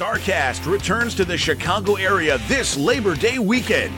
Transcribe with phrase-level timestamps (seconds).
[0.00, 3.92] StarCast returns to the Chicago area this Labor Day weekend.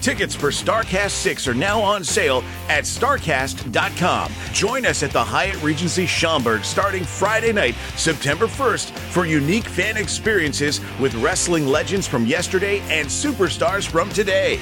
[0.00, 4.32] Tickets for StarCast 6 are now on sale at StarCast.com.
[4.52, 9.96] Join us at the Hyatt Regency Schaumburg starting Friday night, September 1st, for unique fan
[9.96, 14.60] experiences with wrestling legends from yesterday and superstars from today.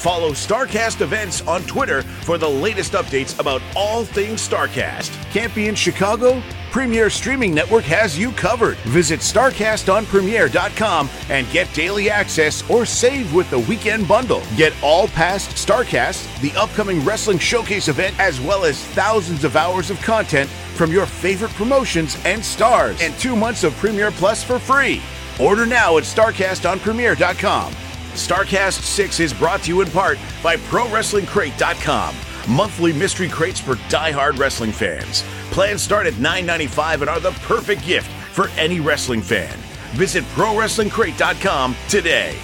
[0.00, 5.10] Follow StarCast events on Twitter for the latest updates about all things StarCast.
[5.30, 6.42] Can't be in Chicago?
[6.70, 8.78] Premiere Streaming Network has you covered.
[8.78, 14.42] Visit StarCastOnPremiere.com and get daily access or save with the weekend bundle.
[14.56, 19.90] Get all past StarCast, the upcoming Wrestling Showcase event, as well as thousands of hours
[19.90, 24.58] of content from your favorite promotions and stars, and two months of Premiere Plus for
[24.58, 25.02] free.
[25.38, 27.74] Order now at StarCastOnPremiere.com.
[28.12, 32.14] StarCast 6 is brought to you in part by ProWrestlingCrate.com.
[32.48, 35.22] Monthly mystery crates for die-hard wrestling fans.
[35.50, 39.56] Plans start at $9.95 and are the perfect gift for any wrestling fan.
[39.92, 42.36] Visit ProWrestlingCrate.com today.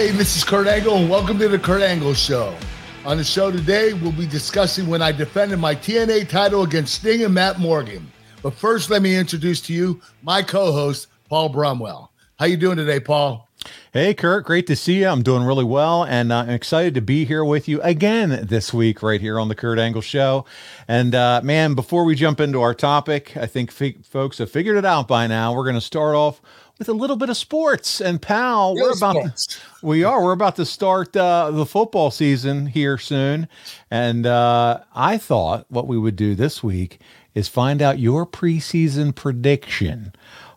[0.00, 2.56] Hey, this is Kurt Angle, and welcome to the Kurt Angle Show.
[3.04, 7.22] On the show today, we'll be discussing when I defended my TNA title against Sting
[7.22, 8.10] and Matt Morgan.
[8.42, 12.08] But first, let me introduce to you my co-host, Paul Bromwell.
[12.38, 13.46] How you doing today, Paul?
[13.92, 15.06] Hey, Kurt, great to see you.
[15.06, 18.72] I'm doing really well, and uh, I'm excited to be here with you again this
[18.72, 20.46] week, right here on the Kurt Angle Show.
[20.88, 24.78] And uh, man, before we jump into our topic, I think f- folks have figured
[24.78, 25.54] it out by now.
[25.54, 26.40] We're going to start off
[26.80, 28.00] with a little bit of sports.
[28.00, 32.66] And pal, we're about to, we are we're about to start uh, the football season
[32.66, 33.46] here soon,
[33.90, 36.98] and uh, I thought what we would do this week
[37.34, 40.12] is find out your preseason prediction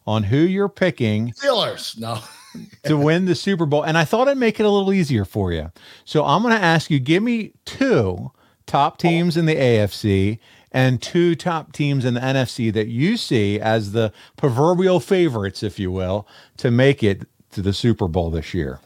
[0.07, 1.99] on who you're picking Steelers.
[1.99, 2.19] No.
[2.83, 3.83] to win the Super Bowl.
[3.83, 5.71] And I thought I'd make it a little easier for you.
[6.05, 8.31] So I'm going to ask you give me two
[8.65, 10.39] top teams in the AFC
[10.73, 15.79] and two top teams in the NFC that you see as the proverbial favorites, if
[15.79, 18.79] you will, to make it to the Super Bowl this year.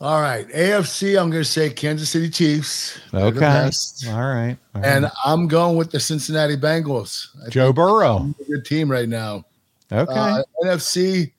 [0.00, 0.48] All right.
[0.48, 2.98] AFC, I'm going to say Kansas City Chiefs.
[3.14, 3.46] Okay.
[3.46, 3.76] All right.
[4.08, 4.58] All right.
[4.82, 7.28] And I'm going with the Cincinnati Bengals.
[7.46, 8.34] I Joe Burrow.
[8.48, 9.44] good team right now.
[9.92, 10.12] Okay.
[10.12, 11.30] Uh, NFC,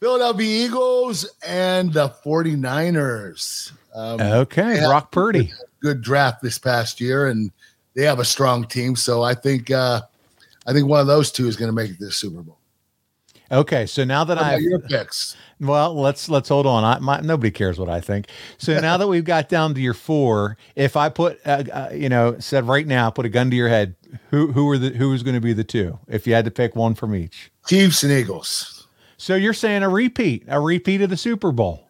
[0.00, 3.72] Philadelphia Eagles and the 49ers.
[3.94, 4.80] Um, okay.
[4.86, 5.52] Brock Purdy.
[5.82, 7.50] good draft this past year, and
[7.94, 8.96] they have a strong team.
[8.96, 10.02] So I think uh,
[10.66, 12.58] I think one of those two is going to make it to the Super Bowl.
[13.50, 13.86] Okay.
[13.86, 15.36] So now that I've your picks?
[15.60, 16.82] Well, let's let's hold on.
[16.82, 18.26] I, my, nobody cares what I think.
[18.58, 22.08] So now that we've got down to your four, if I put, uh, uh, you
[22.08, 23.94] know, said right now, put a gun to your head,
[24.30, 25.98] who who are the who is going to be the two?
[26.08, 27.50] If you had to pick one from each.
[27.66, 28.88] Chiefs and Eagles.
[29.16, 31.83] So you're saying a repeat, a repeat of the Super Bowl.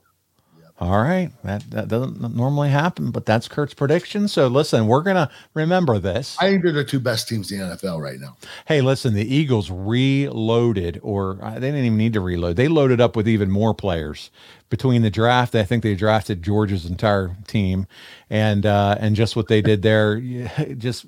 [0.84, 4.28] All right, that that doesn't normally happen, but that's Kurt's prediction.
[4.28, 6.36] So listen, we're gonna remember this.
[6.38, 8.36] I think they're the two best teams in the NFL right now.
[8.66, 12.56] Hey, listen, the Eagles reloaded, or uh, they didn't even need to reload.
[12.56, 14.30] They loaded up with even more players
[14.68, 15.54] between the draft.
[15.54, 17.86] I think they drafted Georgia's entire team,
[18.28, 20.20] and uh, and just what they did there,
[20.78, 21.06] just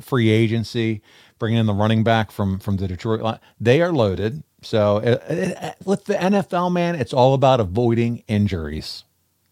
[0.00, 1.02] free agency,
[1.40, 3.22] bringing in the running back from from the Detroit.
[3.22, 3.40] line.
[3.60, 4.44] They are loaded.
[4.62, 9.04] So uh, uh, with the NFL, man, it's all about avoiding injuries.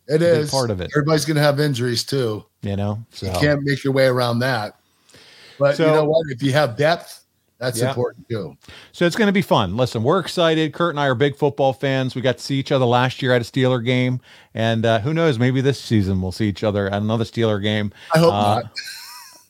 [0.09, 0.91] It is part of it.
[0.95, 2.45] Everybody's going to have injuries too.
[2.63, 4.77] You know, so You can't make your way around that.
[5.59, 6.27] But So- you know what?
[6.31, 7.25] If you have depth,
[7.59, 7.89] that's Yeah.
[7.89, 8.57] important too.
[8.93, 9.77] So it's going to be fun.
[9.77, 10.73] Listen, we're excited.
[10.75, 12.15] Kurt and I are big football fans.
[12.15, 14.21] We got to see each other last year at a Steeler game,
[14.55, 15.39] and uh, who knows?
[15.39, 17.93] Maybe this season we'll see each other at another Steeler game.
[18.15, 18.65] I hope Uh, not.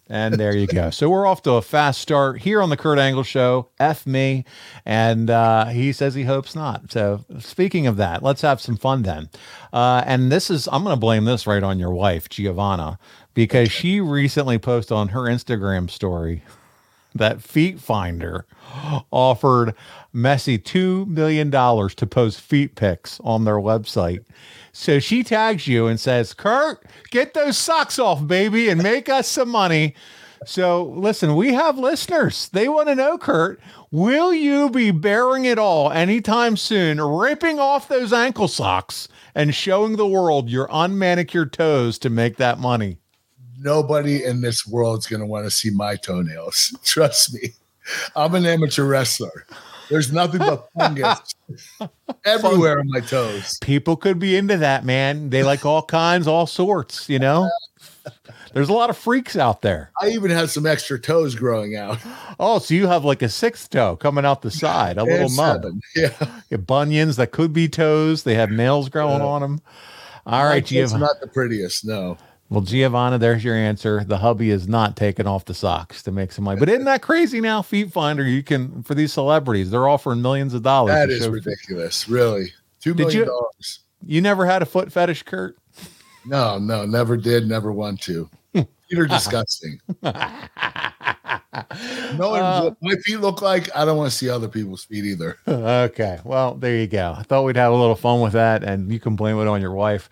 [0.08, 0.90] And there you go.
[0.90, 3.70] So we're off to a fast start here on the Kurt Angle Show.
[3.78, 4.44] F me,
[4.84, 6.92] and uh, he says he hopes not.
[6.92, 9.30] So speaking of that, let's have some fun then.
[9.72, 12.98] Uh, and this is I'm going to blame this right on your wife, Giovanna,
[13.32, 16.42] because she recently posted on her Instagram story
[17.14, 18.46] that Feet Finder
[19.10, 19.74] offered
[20.14, 24.24] Messi $2 million to post feet pics on their website.
[24.72, 29.28] So she tags you and says, Kurt, get those socks off, baby, and make us
[29.28, 29.94] some money.
[30.46, 32.48] So listen, we have listeners.
[32.50, 33.60] They want to know, Kurt,
[33.90, 39.96] will you be bearing it all anytime soon, ripping off those ankle socks and showing
[39.96, 42.98] the world your unmanicured toes to make that money?
[43.60, 46.76] Nobody in this world is going to want to see my toenails.
[46.84, 47.50] Trust me.
[48.16, 49.46] I'm an amateur wrestler.
[49.90, 51.34] There's nothing but fungus
[52.24, 53.58] everywhere on my toes.
[53.60, 55.28] People could be into that, man.
[55.28, 57.50] They like all kinds, all sorts, you know?
[58.54, 59.90] There's a lot of freaks out there.
[60.00, 61.98] I even have some extra toes growing out.
[62.38, 65.66] Oh, so you have like a sixth toe coming out the side, a little mud.
[65.94, 66.12] Yeah.
[66.20, 68.22] You have bunions that could be toes.
[68.22, 69.60] They have nails growing on them.
[70.24, 71.00] All right, It's Giovanna.
[71.06, 72.16] not the prettiest, no.
[72.54, 74.04] Well, Giovanna, there's your answer.
[74.04, 76.58] The hubby is not taking off the socks to make some money.
[76.60, 77.62] But isn't that crazy now?
[77.62, 80.94] Feet Finder, you can for these celebrities, they're offering millions of dollars.
[80.94, 82.52] That is ridiculous, really.
[82.80, 83.80] Two million you- dollars.
[84.06, 85.56] You never had a foot fetish, Kurt?
[86.26, 88.28] No, no, never did, never want to.
[88.54, 89.80] Feet are disgusting.
[90.02, 90.10] no,
[92.34, 95.38] Uh, my feet look like, I don't want to see other people's feet either.
[95.48, 96.18] Okay.
[96.24, 97.14] Well, there you go.
[97.16, 99.60] I thought we'd have a little fun with that, and you can blame it on
[99.60, 100.08] your wife.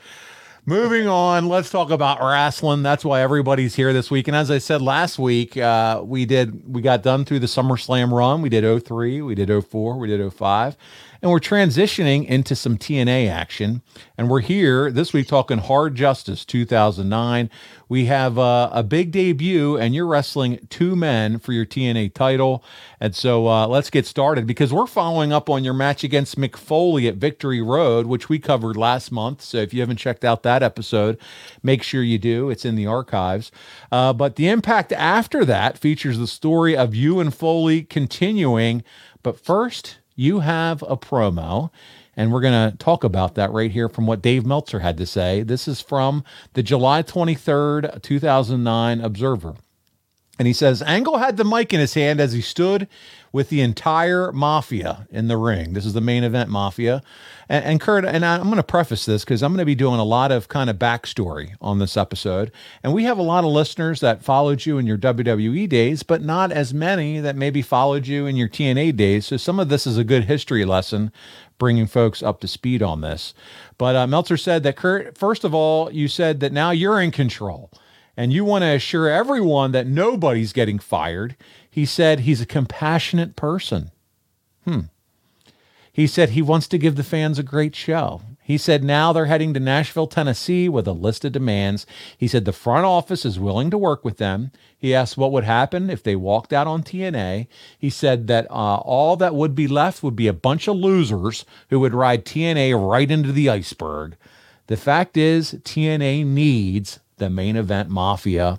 [0.64, 2.84] Moving on, let's talk about wrestling.
[2.84, 4.28] That's why everybody's here this week.
[4.28, 8.12] And as I said last week, uh, we did we got done through the SummerSlam
[8.12, 8.42] run.
[8.42, 10.76] We did 03, we did 04, we did 05,
[11.22, 13.80] and we're transitioning into some TNA action.
[14.18, 17.48] And we're here this week talking Hard Justice 2009.
[17.88, 22.64] We have uh, a big debut, and you're wrestling two men for your TNA title.
[22.98, 26.56] And so uh, let's get started because we're following up on your match against Mick
[26.56, 29.42] Foley at Victory Road, which we covered last month.
[29.42, 31.18] So if you haven't checked out that episode,
[31.62, 32.50] make sure you do.
[32.50, 33.52] It's in the archives.
[33.92, 38.82] Uh, but the impact after that features the story of you and Foley continuing.
[39.22, 41.70] But first, you have a promo.
[42.14, 45.06] And we're going to talk about that right here from what Dave Meltzer had to
[45.06, 45.42] say.
[45.42, 49.54] This is from the July 23rd, 2009 Observer.
[50.38, 52.88] And he says Angle had the mic in his hand as he stood
[53.32, 55.74] with the entire mafia in the ring.
[55.74, 57.02] This is the main event mafia.
[57.50, 59.74] And, and Kurt, and I, I'm going to preface this because I'm going to be
[59.74, 62.50] doing a lot of kind of backstory on this episode.
[62.82, 66.22] And we have a lot of listeners that followed you in your WWE days, but
[66.22, 69.26] not as many that maybe followed you in your TNA days.
[69.26, 71.12] So some of this is a good history lesson,
[71.58, 73.34] bringing folks up to speed on this.
[73.76, 77.10] But uh, Meltzer said that, Kurt, first of all, you said that now you're in
[77.10, 77.70] control
[78.22, 81.34] and you want to assure everyone that nobody's getting fired.
[81.68, 83.90] He said he's a compassionate person.
[84.64, 84.82] Hmm.
[85.92, 88.22] He said he wants to give the fans a great show.
[88.40, 91.84] He said now they're heading to Nashville, Tennessee with a list of demands.
[92.16, 94.52] He said the front office is willing to work with them.
[94.78, 97.48] He asked what would happen if they walked out on TNA.
[97.76, 101.44] He said that uh, all that would be left would be a bunch of losers
[101.70, 104.14] who would ride TNA right into the iceberg.
[104.68, 108.58] The fact is, TNA needs the main event mafia.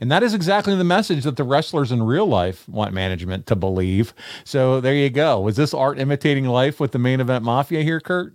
[0.00, 3.56] And that is exactly the message that the wrestlers in real life want management to
[3.56, 4.14] believe.
[4.44, 5.40] So there you go.
[5.40, 8.32] Was this art imitating life with the main event mafia here, Kurt?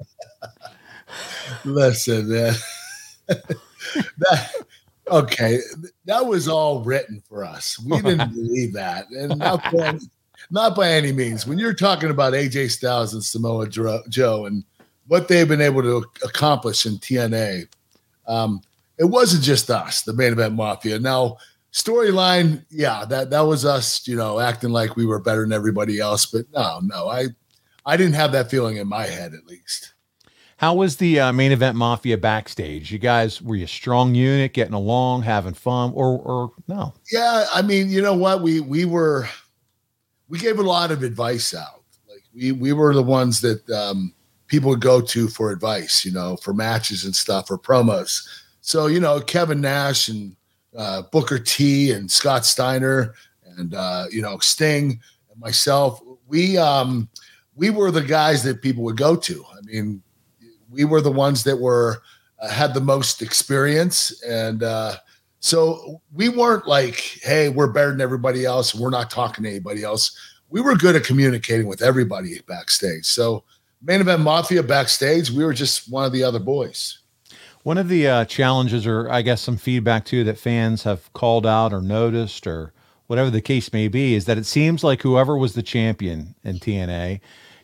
[1.65, 2.53] Listen, man.
[3.27, 4.51] that,
[5.09, 5.59] okay,
[6.05, 7.79] that was all written for us.
[7.79, 9.99] We didn't believe that, and not by, any,
[10.49, 11.45] not by any means.
[11.45, 14.63] When you're talking about AJ Styles and Samoa Joe and
[15.07, 17.67] what they've been able to accomplish in TNA,
[18.27, 18.61] um,
[19.01, 20.99] it wasn't just us, the main event mafia.
[20.99, 21.37] Now,
[21.73, 25.99] storyline, yeah, that that was us, you know, acting like we were better than everybody
[25.99, 26.27] else.
[26.27, 27.25] But no, no, I
[27.83, 29.95] I didn't have that feeling in my head, at least.
[30.57, 32.91] How was the uh, main event mafia backstage?
[32.91, 36.93] You guys were you a strong unit, getting along, having fun, or or no?
[37.11, 38.43] Yeah, I mean, you know what?
[38.43, 39.27] We we were
[40.29, 41.81] we gave a lot of advice out.
[42.07, 44.13] Like we we were the ones that um,
[44.45, 48.27] people would go to for advice, you know, for matches and stuff or promos.
[48.71, 50.33] So you know, Kevin Nash and
[50.77, 53.13] uh, Booker T and Scott Steiner
[53.57, 54.97] and uh, you know Sting
[55.29, 57.09] and myself, we um,
[57.53, 59.43] we were the guys that people would go to.
[59.51, 60.01] I mean,
[60.69, 62.01] we were the ones that were
[62.39, 64.63] uh, had the most experience and.
[64.63, 64.95] Uh,
[65.43, 68.75] so we weren't like, hey, we're better than everybody else.
[68.75, 70.15] We're not talking to anybody else.
[70.49, 73.05] We were good at communicating with everybody backstage.
[73.05, 73.43] So
[73.81, 77.00] main event mafia backstage, we were just one of the other boys.
[77.63, 81.45] One of the uh, challenges, or I guess some feedback too, that fans have called
[81.45, 82.73] out or noticed, or
[83.07, 86.57] whatever the case may be, is that it seems like whoever was the champion in
[86.57, 87.19] TNA,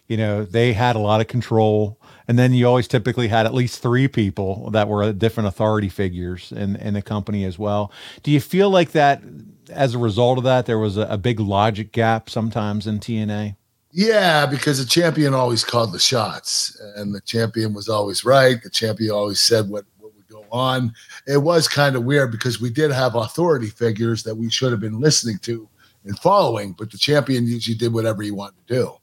[0.07, 3.53] you know, they had a lot of control And then you always typically had at
[3.53, 7.91] least three people that were different authority figures in, in the company as well.
[8.23, 9.21] Do you feel like that
[9.69, 13.55] as a result of that, there was a, a big logic gap sometimes in TNA?
[13.91, 18.61] Yeah, because the champion always called the shots, and the champion was always right.
[18.61, 20.93] The champion always said what, what would go on.
[21.25, 24.81] It was kind of weird because we did have authority figures that we should have
[24.81, 25.67] been listening to
[26.03, 28.93] and following, but the champion usually did whatever he wanted to do.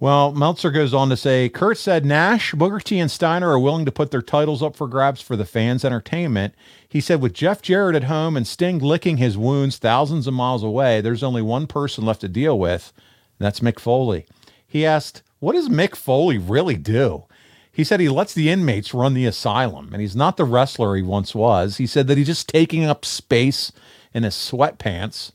[0.00, 3.84] Well, Meltzer goes on to say Kurt said Nash, Booker T, and Steiner are willing
[3.84, 6.54] to put their titles up for grabs for the fans' entertainment.
[6.88, 10.62] He said, with Jeff Jarrett at home and Sting licking his wounds thousands of miles
[10.62, 12.92] away, there's only one person left to deal with.
[13.38, 14.26] That's Mick Foley.
[14.66, 17.24] He asked, What does Mick Foley really do?
[17.72, 21.02] He said he lets the inmates run the asylum, and he's not the wrestler he
[21.02, 21.76] once was.
[21.76, 23.70] He said that he's just taking up space
[24.12, 25.30] in his sweatpants.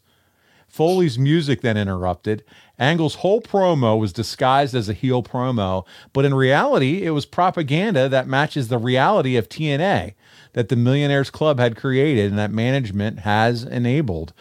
[0.67, 2.43] Foley's music then interrupted.
[2.79, 8.09] Angle's whole promo was disguised as a heel promo, but in reality, it was propaganda
[8.09, 10.15] that matches the reality of TNA
[10.53, 14.33] that the Millionaires Club had created and that management has enabled.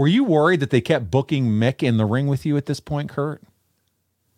[0.00, 2.80] Were you worried that they kept booking Mick in the ring with you at this
[2.80, 3.42] point, Kurt?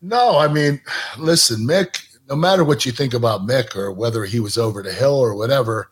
[0.00, 0.81] No, I mean,
[1.16, 4.92] listen, Mick, no matter what you think about Mick or whether he was over the
[4.92, 5.88] hill or whatever,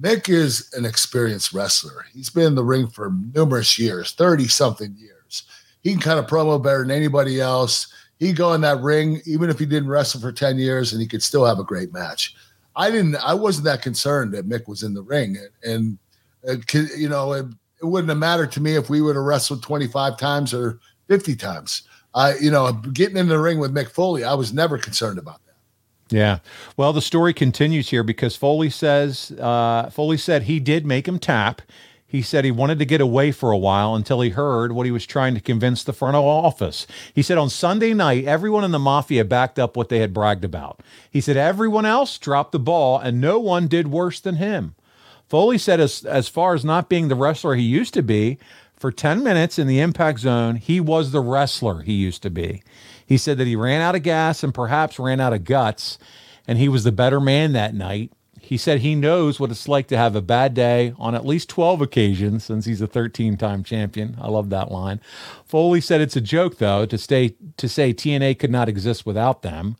[0.00, 2.06] Mick is an experienced wrestler.
[2.12, 5.44] He's been in the ring for numerous years, 30 something years.
[5.84, 7.86] He can kind of promo better than anybody else.
[8.18, 11.00] He would go in that ring, even if he didn't wrestle for 10 years, and
[11.00, 12.34] he could still have a great match.
[12.74, 15.38] I didn't, I wasn't that concerned that Mick was in the ring.
[15.62, 15.98] And,
[16.44, 17.48] and uh, you know,
[17.84, 21.36] it, wouldn't have mattered to me if we would have wrestled 25 times or 50
[21.36, 21.82] times.
[22.14, 25.40] I, you know, getting in the ring with Mick Foley, I was never concerned about
[25.46, 26.14] that.
[26.14, 26.38] Yeah.
[26.76, 31.18] Well, the story continues here because Foley says, uh, Foley said he did make him
[31.18, 31.62] tap.
[32.06, 34.92] He said he wanted to get away for a while until he heard what he
[34.92, 36.86] was trying to convince the front office.
[37.12, 40.44] He said on Sunday night, everyone in the mafia backed up what they had bragged
[40.44, 40.80] about.
[41.10, 44.76] He said everyone else dropped the ball and no one did worse than him.
[45.34, 48.38] Foley said, as, as far as not being the wrestler he used to be,
[48.76, 52.62] for 10 minutes in the impact zone, he was the wrestler he used to be.
[53.04, 55.98] He said that he ran out of gas and perhaps ran out of guts,
[56.46, 58.12] and he was the better man that night.
[58.40, 61.48] He said he knows what it's like to have a bad day on at least
[61.48, 64.16] 12 occasions since he's a 13 time champion.
[64.20, 65.00] I love that line.
[65.44, 69.42] Foley said it's a joke, though, to, stay, to say TNA could not exist without
[69.42, 69.78] them.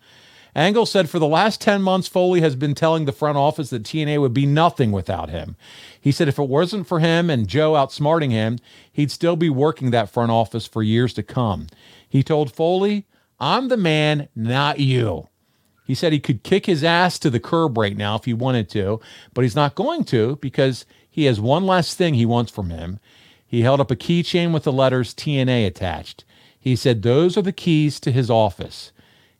[0.54, 3.82] Angle said for the last 10 months, Foley has been telling the front office that
[3.82, 5.56] TNA would be nothing without him.
[6.00, 8.58] He said if it wasn't for him and Joe outsmarting him,
[8.92, 11.66] he'd still be working that front office for years to come.
[12.08, 13.06] He told Foley,
[13.40, 15.28] I'm the man, not you.
[15.84, 18.70] He said he could kick his ass to the curb right now if he wanted
[18.70, 19.00] to,
[19.34, 23.00] but he's not going to because he has one last thing he wants from him.
[23.46, 26.24] He held up a keychain with the letters TNA attached.
[26.58, 28.92] He said those are the keys to his office.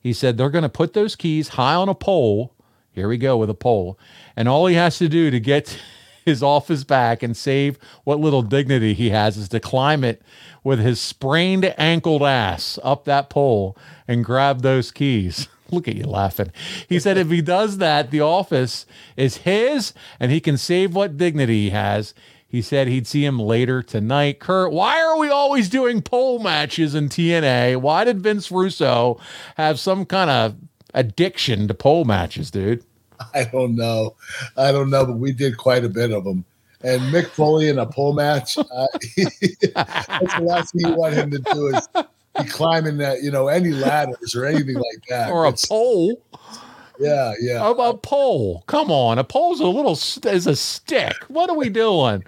[0.05, 2.53] He said they're going to put those keys high on a pole.
[2.93, 3.99] Here we go with a pole.
[4.37, 5.81] And all he has to do to get
[6.27, 10.21] his office back and save what little dignity he has is to climb it
[10.63, 15.49] with his sprained ankled ass up that pole and grab those keys.
[15.71, 16.53] Look at you laughing.
[16.87, 18.85] He said if he does that, the office
[19.17, 22.13] is his and he can save what dignity he has.
[22.55, 24.39] He said he'd see him later tonight.
[24.39, 27.79] Kurt, why are we always doing pole matches in TNA?
[27.79, 29.19] Why did Vince Russo
[29.57, 30.55] have some kind of
[30.95, 32.85] addiction to pole matches, dude?
[33.35, 34.15] I don't know.
[34.57, 36.45] I don't know, but we did quite a bit of them.
[36.85, 41.33] And Mick Foley in a pole match, uh, that's the last thing you want him
[41.33, 41.89] to do is
[42.41, 45.33] be climbing that, you know, any ladders or anything like that.
[45.33, 46.23] Or a it's, pole.
[46.99, 47.67] Yeah, yeah.
[47.67, 48.63] A, a, pole.
[48.67, 49.19] Come on.
[49.19, 51.15] A pole's a little is a stick.
[51.29, 52.23] What are we doing?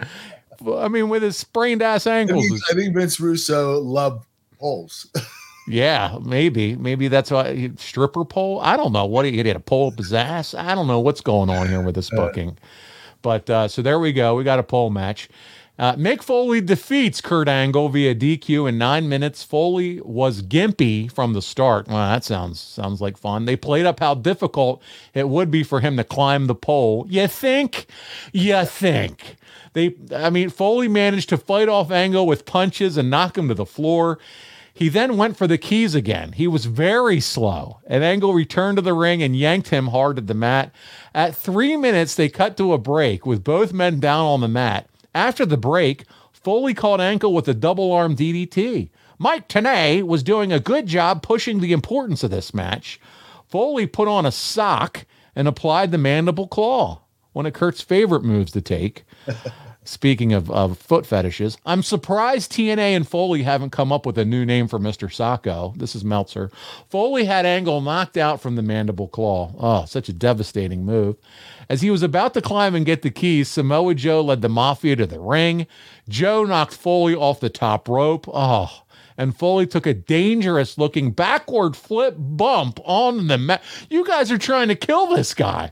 [0.75, 2.45] I mean, with his sprained ass ankles.
[2.45, 4.25] I think, I think Vince Russo loved
[4.59, 5.07] poles.
[5.67, 6.75] yeah, maybe.
[6.75, 8.59] Maybe that's why stripper pole.
[8.61, 9.05] I don't know.
[9.05, 10.53] What he had a pole up his ass.
[10.53, 12.49] I don't know what's going on here with this booking.
[12.49, 12.65] Uh,
[13.21, 14.35] but uh, so there we go.
[14.35, 15.29] We got a pole match.
[15.79, 19.43] Uh, Mick Foley defeats Kurt Angle via DQ in nine minutes.
[19.43, 21.87] Foley was gimpy from the start.
[21.87, 23.45] Well, that sounds sounds like fun.
[23.45, 24.81] They played up how difficult
[25.13, 27.05] it would be for him to climb the pole.
[27.09, 27.85] You think?
[28.33, 29.35] You think?
[29.73, 33.53] They, I mean, Foley managed to fight off Angle with punches and knock him to
[33.53, 34.17] the floor.
[34.73, 36.33] He then went for the keys again.
[36.33, 40.21] He was very slow, and Angle returned to the ring and yanked him hard to
[40.21, 40.71] the mat.
[41.15, 44.87] At three minutes, they cut to a break with both men down on the mat.
[45.13, 48.89] After the break, Foley caught Angle with a double arm DDT.
[49.17, 52.99] Mike Tenay was doing a good job pushing the importance of this match.
[53.47, 57.01] Foley put on a sock and applied the mandible claw,
[57.33, 59.05] one of Kurt's favorite moves to take.
[59.83, 64.25] Speaking of, of foot fetishes, I'm surprised TNA and Foley haven't come up with a
[64.25, 65.07] new name for Mr.
[65.07, 65.77] Socko.
[65.77, 66.51] This is Meltzer.
[66.89, 69.53] Foley had Angle knocked out from the mandible claw.
[69.57, 71.15] Oh, such a devastating move.
[71.69, 74.95] As he was about to climb and get the keys, Samoa Joe led the Mafia
[74.95, 75.67] to the ring.
[76.07, 78.27] Joe knocked Foley off the top rope.
[78.33, 78.83] Oh,
[79.17, 83.63] and Foley took a dangerous looking backward flip bump on the mat.
[83.89, 85.71] You guys are trying to kill this guy.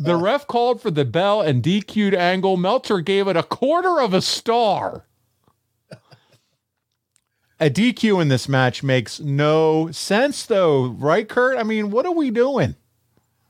[0.00, 2.56] the ref called for the bell and DQ'd Angle.
[2.56, 5.04] Meltzer gave it a quarter of a star.
[7.58, 11.56] A DQ in this match makes no sense, though, right, Kurt?
[11.56, 12.76] I mean, what are we doing?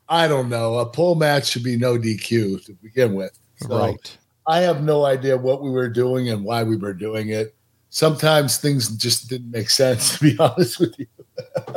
[0.09, 0.79] I don't know.
[0.79, 3.39] A pole match should be no DQ to begin with.
[3.57, 4.19] So right.
[4.47, 7.57] I have no idea what we were doing and why we were doing it
[7.97, 11.07] sometimes things just didn't make sense to be honest with you.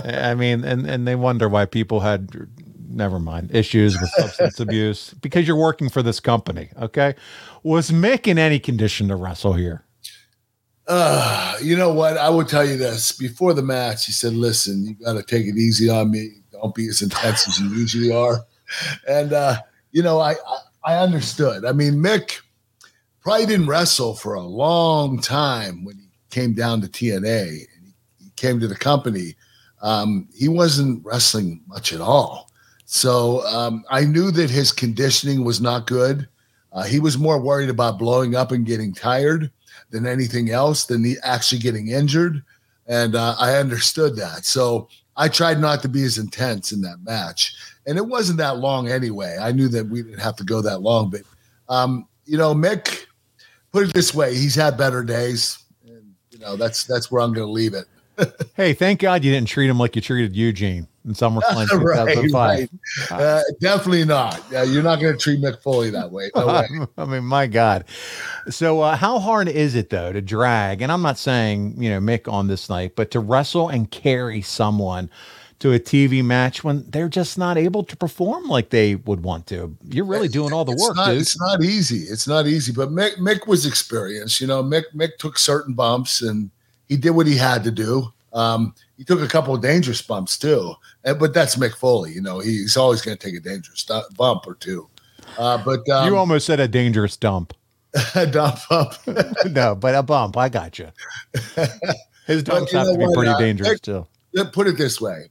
[0.03, 2.29] I mean, and and they wonder why people had
[2.89, 6.69] never mind issues with substance abuse because you're working for this company.
[6.81, 7.15] Okay,
[7.63, 9.83] was Mick in any condition to wrestle here?
[10.87, 12.17] Uh, you know what?
[12.17, 13.11] I will tell you this.
[13.11, 16.38] Before the match, he said, "Listen, you got to take it easy on me.
[16.61, 18.45] Don't be as intense as you usually are."
[19.07, 19.57] And uh,
[19.91, 21.65] you know, I, I I understood.
[21.65, 22.39] I mean, Mick
[23.21, 28.29] probably didn't wrestle for a long time when he came down to TNA and he,
[28.35, 29.35] came to the company,
[29.81, 32.49] um, he wasn't wrestling much at all.
[32.85, 36.27] So um, I knew that his conditioning was not good.
[36.71, 39.51] Uh, he was more worried about blowing up and getting tired
[39.89, 42.41] than anything else, than he actually getting injured.
[42.87, 44.45] And uh, I understood that.
[44.45, 44.87] So
[45.19, 47.53] I tried not to be as intense in that match.
[47.85, 49.37] And it wasn't that long anyway.
[49.39, 51.09] I knew that we didn't have to go that long.
[51.09, 51.21] But,
[51.67, 53.05] um, you know, Mick,
[53.73, 57.33] put it this way, he's had better days and you know, that's that's where I'm
[57.33, 57.85] going to leave it.
[58.55, 62.33] Hey, thank God you didn't treat him like you treated Eugene in SummerSlam 2005.
[62.33, 62.69] right.
[63.11, 64.43] Uh, definitely not.
[64.51, 66.29] Yeah, you're not going to treat Mick Foley that way.
[66.35, 66.67] No way.
[66.97, 67.85] I mean, my God.
[68.49, 70.81] So, uh, how hard is it though to drag?
[70.81, 74.41] And I'm not saying you know Mick on this night, but to wrestle and carry
[74.41, 75.09] someone
[75.59, 79.45] to a TV match when they're just not able to perform like they would want
[79.47, 79.75] to.
[79.89, 81.21] You're really doing all the work, not, dude.
[81.21, 82.03] It's not easy.
[82.03, 82.71] It's not easy.
[82.71, 84.39] But Mick, Mick was experienced.
[84.39, 86.49] You know, Mick Mick took certain bumps and
[86.89, 88.11] he did what he had to do.
[88.33, 92.11] Um, he took a couple of dangerous bumps too, and, but that's Mick Foley.
[92.11, 94.87] You know, he's always going to take a dangerous bump or two.
[95.37, 97.53] Uh, but um, you almost said a dangerous dump.
[98.15, 98.93] a dump bump.
[99.45, 100.37] no, but a bump.
[100.37, 100.89] I got you.
[102.27, 104.45] His dumps have to be pretty uh, dangerous Mick, too.
[104.51, 105.29] Put it this way: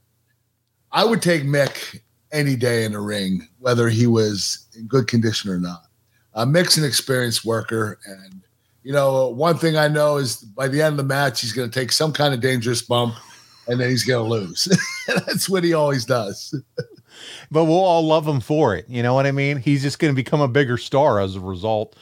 [0.91, 5.49] I would take Mick any day in the ring, whether he was in good condition
[5.49, 5.83] or not.
[6.33, 8.41] Uh, Mick's an experienced worker, and
[8.89, 11.69] you know one thing I know is by the end of the match, he's going
[11.69, 13.13] to take some kind of dangerous bump,
[13.67, 14.67] and then he's going to lose.
[15.07, 16.55] That's what he always does.
[17.51, 18.89] but we'll all love him for it.
[18.89, 19.57] You know what I mean?
[19.57, 21.95] He's just going to become a bigger star as a result.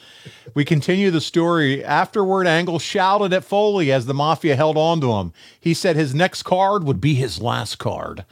[0.54, 1.84] We continue the story.
[1.84, 5.34] Afterward, Angle shouted at Foley as the Mafia held on to him.
[5.60, 8.24] He said his next card would be his last card.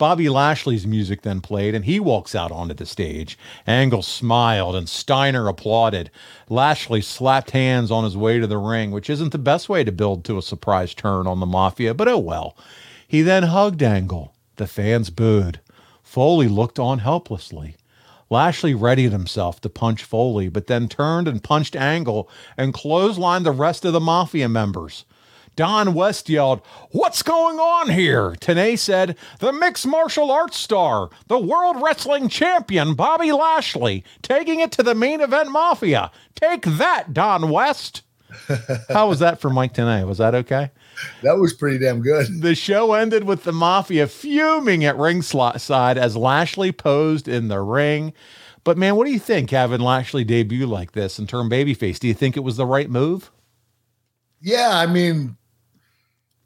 [0.00, 3.36] Bobby Lashley's music then played, and he walks out onto the stage.
[3.66, 6.10] Angle smiled, and Steiner applauded.
[6.48, 9.92] Lashley slapped hands on his way to the ring, which isn't the best way to
[9.92, 12.56] build to a surprise turn on the Mafia, but oh well.
[13.06, 14.32] He then hugged Angle.
[14.56, 15.60] The fans booed.
[16.02, 17.76] Foley looked on helplessly.
[18.30, 23.52] Lashley readied himself to punch Foley, but then turned and punched Angle and clotheslined the
[23.52, 25.04] rest of the Mafia members.
[25.56, 28.32] Don West yelled, What's going on here?
[28.32, 34.72] Tenay said, The mixed martial arts star, the world wrestling champion, Bobby Lashley, taking it
[34.72, 36.10] to the main event mafia.
[36.34, 38.02] Take that, Don West.
[38.88, 40.06] How was that for Mike Tenay?
[40.06, 40.70] Was that okay?
[41.22, 42.40] That was pretty damn good.
[42.40, 48.12] The show ended with the mafia fuming at ringside as Lashley posed in the ring.
[48.64, 51.98] But man, what do you think having Lashley debut like this and turn babyface?
[51.98, 53.30] Do you think it was the right move?
[54.42, 55.36] Yeah, I mean,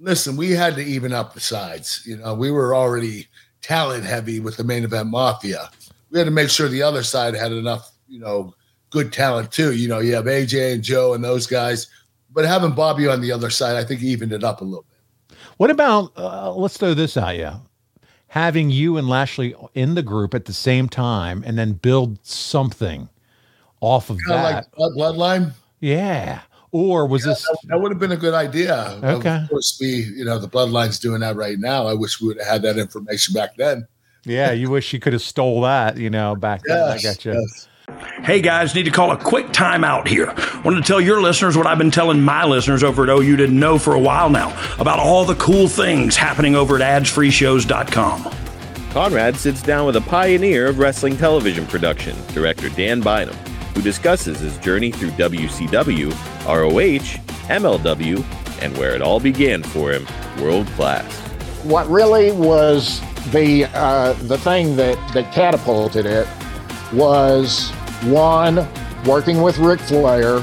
[0.05, 2.03] listen, we had to even up the sides.
[2.05, 3.27] You know, we were already
[3.63, 5.71] talent heavy with the main event mafia.
[6.11, 8.55] We had to make sure the other side had enough, you know,
[8.91, 9.75] good talent too.
[9.75, 11.89] You know, you have AJ and Joe and those guys,
[12.33, 15.39] but having Bobby on the other side, I think evened it up a little bit.
[15.57, 17.53] What about uh, let's throw this at you.
[18.29, 23.09] Having you and Lashley in the group at the same time and then build something
[23.81, 24.67] off of Kinda that.
[24.77, 25.53] Like bloodline?
[25.81, 26.41] Yeah.
[26.75, 28.99] Or was yeah, this that, that, would have been a good idea?
[29.01, 29.37] Okay.
[29.37, 31.87] Of course, we, you know, the bloodline's doing that right now.
[31.87, 33.87] I wish we would have had that information back then.
[34.25, 36.83] Yeah, you wish you could have stole that, you know, back then.
[36.83, 37.35] I got you.
[37.35, 37.69] Yes.
[38.25, 40.35] Hey guys, need to call a quick timeout here.
[40.65, 43.61] Wanted to tell your listeners what I've been telling my listeners over at OU didn't
[43.61, 44.49] know for a while now
[44.81, 48.35] about all the cool things happening over at adsfreeshows.com.
[48.91, 53.37] Conrad sits down with a pioneer of wrestling television production, director Dan Bynum.
[53.75, 56.11] Who discusses his journey through WCW,
[56.47, 60.07] ROH, MLW, and where it all began for him
[60.41, 61.13] world class.
[61.65, 63.01] What really was
[63.33, 66.27] the uh, the thing that, that catapulted it
[66.93, 67.71] was
[68.03, 68.67] one
[69.05, 70.41] working with Ric Flair.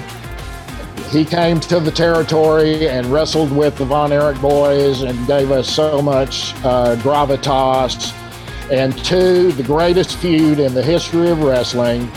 [1.10, 5.70] He came to the territory and wrestled with the Von Erich boys and gave us
[5.70, 8.13] so much uh, gravitas.
[8.72, 12.10] And two, the greatest feud in the history of wrestling,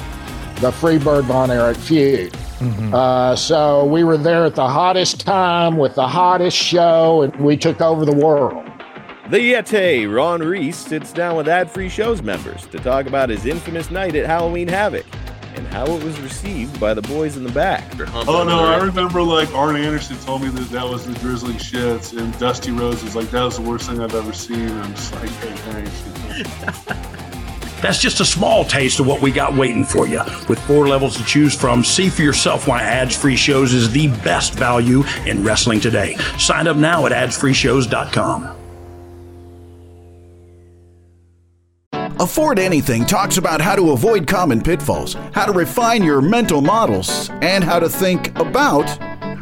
[0.65, 2.33] the Freebird Von Erich feud.
[2.33, 2.95] Mm-hmm.
[2.95, 7.55] Uh, so we were there at the hottest time with the hottest show, and we
[7.55, 8.65] took over the world.
[9.29, 13.45] The Yeti, Ron Reis, sits down with ad free shows members to talk about his
[13.45, 15.05] infamous night at Halloween Havoc
[15.55, 17.85] and how it was received by the boys in the back.
[18.27, 22.19] Oh, no, I remember like Arn Anderson told me that that was the drizzling shits,
[22.19, 24.71] and Dusty Rhodes was like, that was the worst thing I've ever seen.
[24.71, 25.83] I'm just like, hey,
[26.33, 27.21] thanks.
[27.85, 30.23] That's just a small taste of what we got waiting for you.
[30.49, 34.09] With four levels to choose from, see for yourself why ads free shows is the
[34.25, 36.17] best value in wrestling today.
[36.39, 38.57] Sign up now at adsfreeshows.com.
[42.19, 47.29] Afford Anything talks about how to avoid common pitfalls, how to refine your mental models,
[47.43, 48.87] and how to think about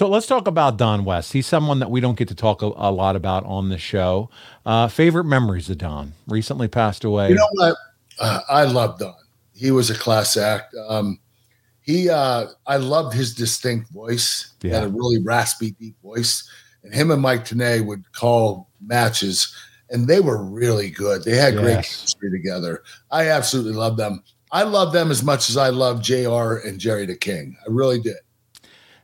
[0.00, 1.34] So let's talk about Don West.
[1.34, 4.30] He's someone that we don't get to talk a, a lot about on the show.
[4.64, 6.14] Uh, favorite memories of Don?
[6.26, 7.28] Recently passed away.
[7.28, 7.76] You know what?
[8.18, 9.12] Uh, I love Don.
[9.54, 10.74] He was a class act.
[10.88, 11.20] Um,
[11.82, 14.54] he, uh, I loved his distinct voice.
[14.62, 16.48] He had a really raspy, deep voice.
[16.82, 19.54] And him and Mike Tenay would call matches,
[19.90, 21.24] and they were really good.
[21.24, 22.84] They had great chemistry together.
[23.10, 24.22] I absolutely love them.
[24.50, 27.54] I love them as much as I love JR and Jerry the King.
[27.60, 28.16] I really did.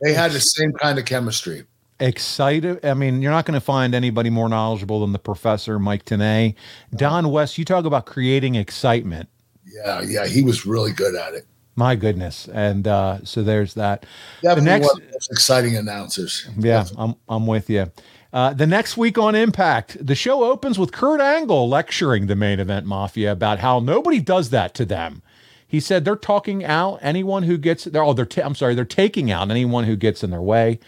[0.01, 1.65] They had the same kind of chemistry.
[1.99, 2.85] Excited.
[2.85, 6.53] I mean, you're not going to find anybody more knowledgeable than the professor, Mike Tenay.
[6.95, 9.29] Don West, you talk about creating excitement.
[9.65, 11.47] Yeah, yeah, he was really good at it.
[11.75, 12.47] My goodness.
[12.53, 14.05] And uh, so there's that.
[14.41, 16.49] Definitely the next, one of the most exciting announcers.
[16.57, 17.91] Yeah, I'm I'm with you.
[18.33, 22.59] Uh, the next week on Impact, the show opens with Kurt Angle lecturing the main
[22.59, 25.21] event mafia about how nobody does that to them.
[25.67, 28.03] He said they're talking out anyone who gets there.
[28.03, 30.79] Oh, they're I'm sorry, they're taking out anyone who gets in their way.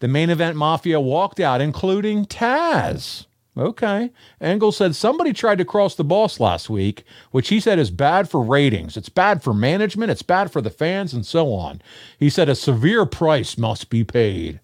[0.00, 3.26] The main event mafia walked out, including Taz.
[3.56, 4.10] Okay.
[4.40, 8.28] Angle said somebody tried to cross the boss last week, which he said is bad
[8.28, 8.96] for ratings.
[8.96, 10.10] It's bad for management.
[10.10, 11.80] It's bad for the fans and so on.
[12.18, 14.58] He said a severe price must be paid.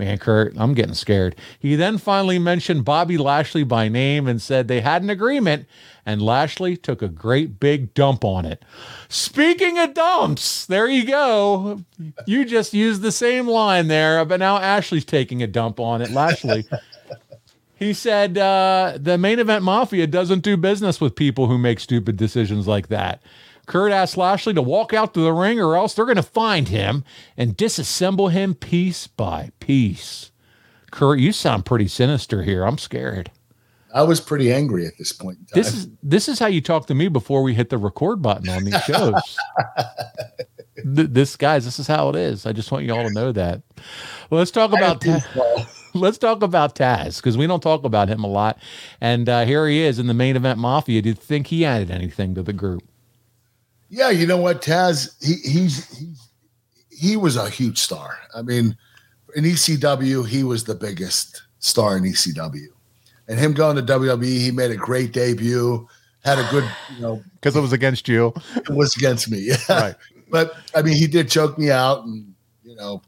[0.00, 1.36] Man, Kurt, I'm getting scared.
[1.58, 5.66] He then finally mentioned Bobby Lashley by name and said they had an agreement,
[6.06, 8.64] and Lashley took a great big dump on it.
[9.10, 11.84] Speaking of dumps, there you go.
[12.24, 16.10] You just used the same line there, but now Ashley's taking a dump on it.
[16.10, 16.64] Lashley.
[17.76, 22.18] He said uh, the main event mafia doesn't do business with people who make stupid
[22.18, 23.22] decisions like that.
[23.70, 26.66] Kurt asked Lashley to walk out to the ring, or else they're going to find
[26.66, 27.04] him
[27.36, 30.32] and disassemble him piece by piece.
[30.90, 32.64] Kurt, you sound pretty sinister here.
[32.64, 33.30] I'm scared.
[33.94, 35.54] I was pretty angry at this point in time.
[35.54, 38.48] This is this is how you talk to me before we hit the record button
[38.48, 39.38] on these shows.
[40.74, 42.46] Th- this guys, this is how it is.
[42.46, 43.62] I just want you all to know that.
[44.30, 45.24] Well, let's talk about Ta-
[45.94, 48.58] let's talk about Taz because we don't talk about him a lot.
[49.00, 51.02] And uh, here he is in the main event mafia.
[51.02, 52.82] Do you think he added anything to the group?
[53.90, 55.10] Yeah, you know what, Taz?
[55.20, 56.28] He he's he's
[56.90, 58.18] he was a huge star.
[58.34, 58.76] I mean,
[59.34, 62.66] in ECW, he was the biggest star in ECW.
[63.28, 65.88] And him going to WWE, he made a great debut.
[66.24, 68.32] Had a good, you know, because it was against you.
[68.56, 69.56] It was against me, yeah.
[69.68, 69.94] Right.
[70.30, 73.02] But I mean, he did choke me out, and you know,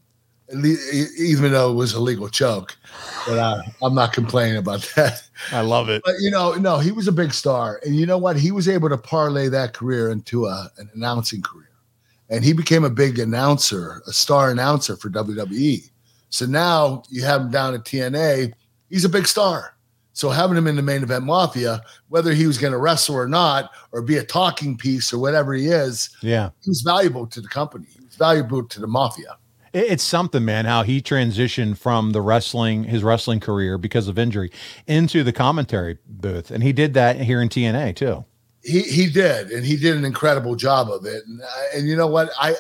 [0.52, 2.76] even though it was a legal choke,
[3.26, 5.22] but uh, I'm not complaining about that.
[5.50, 6.02] I love it.
[6.04, 8.36] But you know, no, he was a big star, and you know what?
[8.36, 11.70] He was able to parlay that career into a, an announcing career,
[12.30, 15.88] and he became a big announcer, a star announcer for WWE.
[16.30, 18.52] So now you have him down at TNA.
[18.88, 19.76] He's a big star.
[20.14, 23.26] So having him in the main event mafia, whether he was going to wrestle or
[23.26, 26.50] not, or be a talking piece or whatever he is, Yeah.
[26.62, 27.86] he was valuable to the company.
[27.90, 29.36] He was valuable to the mafia.
[29.72, 34.18] It- It's something, man, how he transitioned from the wrestling, his wrestling career because of
[34.18, 34.50] injury,
[34.86, 36.50] into the commentary booth.
[36.50, 38.24] And he did that here in TNA too.
[38.64, 41.24] He he did, and he did an incredible job of it.
[41.26, 42.30] And, I- and you know what?
[42.40, 42.54] I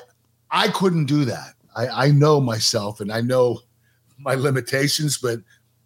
[0.50, 1.54] I couldn't do that.
[1.76, 3.60] I I know myself, and I know
[4.18, 5.16] my limitations.
[5.18, 5.40] But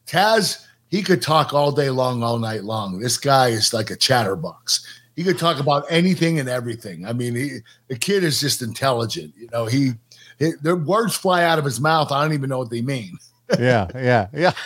[0.07, 3.01] Taz, he he could talk all day long, all night long.
[3.01, 4.87] This guy is like a chatterbox.
[5.17, 7.05] He could talk about anything and everything.
[7.07, 7.59] I mean, he,
[7.89, 9.35] the kid is just intelligent.
[9.37, 9.93] You know, he,
[10.38, 12.12] he the words fly out of his mouth.
[12.12, 13.18] I don't even know what they mean.
[13.59, 14.53] yeah, yeah, yeah.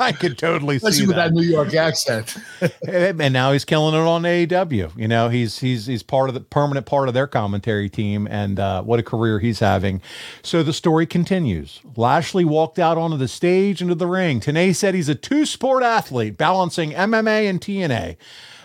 [0.00, 1.32] I could totally Especially see with that.
[1.32, 2.36] that New York accent.
[2.88, 4.96] and now he's killing it on AEW.
[4.96, 8.58] You know, he's he's he's part of the permanent part of their commentary team, and
[8.58, 10.02] uh, what a career he's having.
[10.42, 11.80] So the story continues.
[11.96, 14.40] Lashley walked out onto the stage into the ring.
[14.40, 18.16] Tenay said he's a two-sport athlete, balancing MMA and TNA.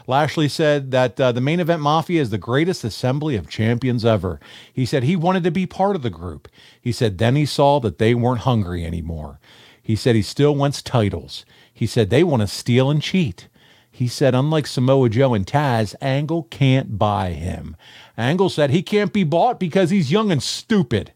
[0.07, 4.39] Lashley said that uh, the main event mafia is the greatest assembly of champions ever.
[4.71, 6.47] He said he wanted to be part of the group.
[6.81, 9.39] He said then he saw that they weren't hungry anymore.
[9.83, 11.45] He said he still wants titles.
[11.73, 13.47] He said they want to steal and cheat.
[13.89, 17.75] He said, unlike Samoa Joe and Taz, Angle can't buy him.
[18.15, 21.13] Angle said he can't be bought because he's young and stupid.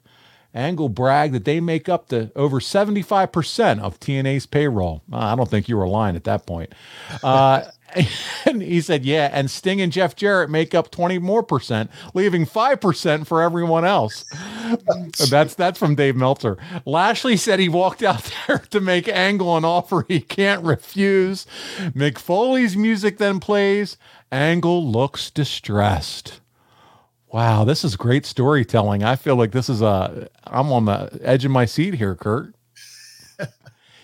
[0.53, 5.03] Angle bragged that they make up to over 75% of TNA's payroll.
[5.13, 6.73] I don't think you were lying at that point.
[7.23, 7.65] Uh,
[8.45, 12.45] and he said, yeah, and Sting and Jeff Jarrett make up 20 more percent, leaving
[12.45, 14.25] 5% for everyone else.
[15.29, 16.57] that's that's from Dave Meltzer.
[16.85, 21.45] Lashley said he walked out there to make Angle an offer he can't refuse.
[21.77, 23.97] Mick Foley's music then plays.
[24.31, 26.41] Angle looks distressed.
[27.31, 29.03] Wow, this is great storytelling.
[29.03, 32.53] I feel like this is a I'm on the edge of my seat here, Kurt.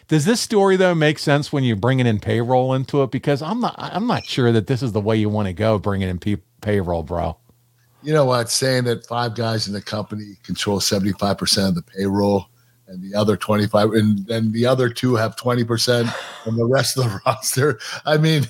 [0.08, 3.12] Does this story though make sense when you're bringing in payroll into it?
[3.12, 5.78] Because I'm not I'm not sure that this is the way you want to go
[5.78, 7.38] bringing in pe- payroll, bro.
[8.04, 8.50] You know what?
[8.50, 12.46] Saying that five guys in the company control 75% of the payroll
[12.88, 16.14] and the other 25 and then the other two have 20%
[16.46, 17.80] and the rest of the roster.
[18.06, 18.46] I mean,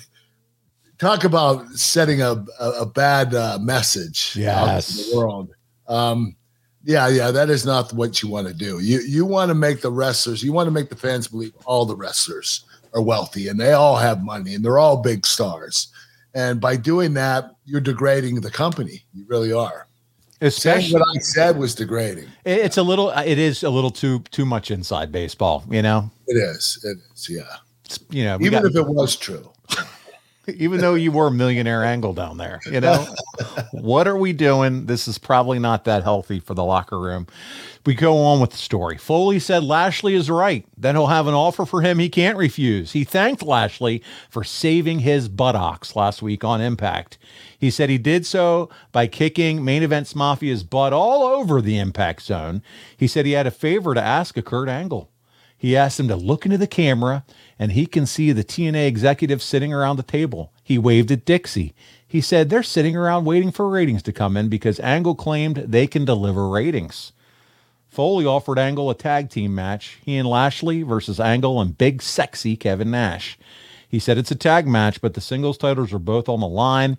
[0.98, 5.10] talk about setting a, a, a bad uh, message out Yes.
[5.10, 5.50] the world.
[5.88, 6.36] Um,
[6.84, 8.78] yeah, yeah, that is not what you want to do.
[8.80, 11.84] You you want to make the wrestlers, you want to make the fans believe all
[11.84, 12.64] the wrestlers
[12.94, 15.88] are wealthy and they all have money and they're all big stars.
[16.34, 19.02] And by doing that, you're degrading the company.
[19.14, 19.86] You really are.
[20.48, 22.28] Saying what I said was degrading.
[22.44, 25.64] it- it's a little uh, it is a little too too much inside baseball.
[25.68, 26.78] You know, It is.
[26.84, 27.28] It is.
[27.28, 27.40] Yeah.
[27.84, 29.50] It's- you know, Even got- if it was true.
[30.48, 33.06] Even though you were a millionaire angle down there, you know,
[33.72, 34.86] what are we doing?
[34.86, 37.26] This is probably not that healthy for the locker room.
[37.86, 38.98] We go on with the story.
[38.98, 40.66] Foley said Lashley is right.
[40.76, 42.92] Then he'll have an offer for him he can't refuse.
[42.92, 47.18] He thanked Lashley for saving his buttocks last week on Impact.
[47.58, 52.22] He said he did so by kicking Main Events Mafia's butt all over the Impact
[52.22, 52.62] zone.
[52.96, 55.10] He said he had a favor to ask of Kurt Angle.
[55.56, 57.24] He asked him to look into the camera,
[57.58, 60.52] and he can see the TNA executives sitting around the table.
[60.62, 61.74] He waved at Dixie.
[62.06, 65.86] He said they're sitting around waiting for ratings to come in because Angle claimed they
[65.86, 67.12] can deliver ratings.
[67.88, 72.56] Foley offered Angle a tag team match, he and Lashley versus Angle and big sexy
[72.56, 73.38] Kevin Nash.
[73.88, 76.98] He said it's a tag match, but the singles titles are both on the line.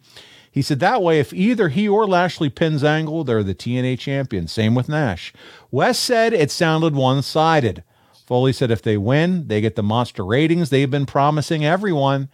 [0.52, 4.48] He said that way, if either he or Lashley pins Angle, they're the TNA champion.
[4.48, 5.32] Same with Nash.
[5.70, 7.84] Wes said it sounded one sided.
[8.30, 12.30] Foley said if they win, they get the monster ratings they've been promising everyone.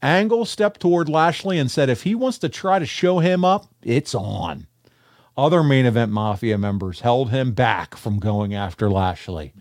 [0.00, 3.66] Angle stepped toward Lashley and said if he wants to try to show him up,
[3.82, 4.68] it's on.
[5.36, 9.52] Other main event mafia members held him back from going after Lashley.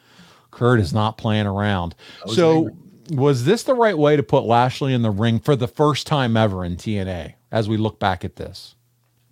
[0.52, 1.96] Kurt is not playing around.
[2.26, 2.74] was So, angry.
[3.17, 6.38] was this the right way to put Lashley in the ring for the first time
[6.38, 8.76] ever in TNA as we look back at this?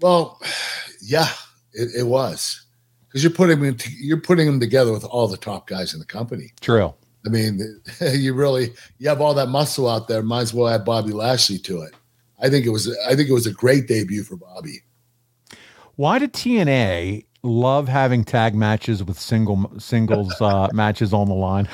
[0.01, 0.37] Well,
[1.01, 1.29] yeah,
[1.71, 2.65] it, it was.
[3.11, 6.05] Because you're putting him you're putting him together with all the top guys in the
[6.05, 6.53] company.
[6.61, 6.93] True.
[7.25, 7.81] I mean,
[8.13, 10.23] you really you have all that muscle out there.
[10.23, 11.93] Might as well add Bobby Lashley to it.
[12.41, 14.81] I think it was I think it was a great debut for Bobby.
[15.95, 21.67] Why did TNA love having tag matches with single singles uh, matches on the line?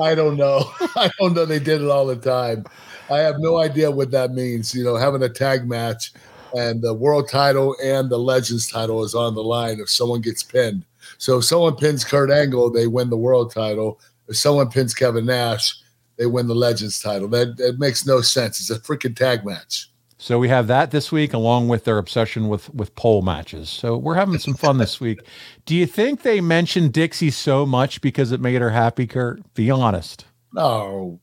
[0.00, 0.70] I don't know.
[0.96, 1.46] I don't know.
[1.46, 2.64] They did it all the time.
[3.10, 4.74] I have no idea what that means.
[4.74, 6.12] You know, having a tag match
[6.56, 10.42] and the world title and the legends title is on the line if someone gets
[10.42, 10.84] pinned.
[11.18, 14.00] So if someone pins Kurt Angle, they win the world title.
[14.28, 15.74] If someone pins Kevin Nash,
[16.16, 17.28] they win the legends title.
[17.28, 18.60] That that makes no sense.
[18.60, 19.88] It's a freaking tag match.
[20.18, 23.68] So we have that this week, along with their obsession with with pole matches.
[23.68, 25.20] So we're having some fun this week.
[25.66, 29.42] Do you think they mentioned Dixie so much because it made her happy, Kurt?
[29.54, 30.26] Be honest.
[30.52, 31.18] No,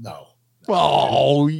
[0.00, 0.28] no.
[0.66, 1.50] Well,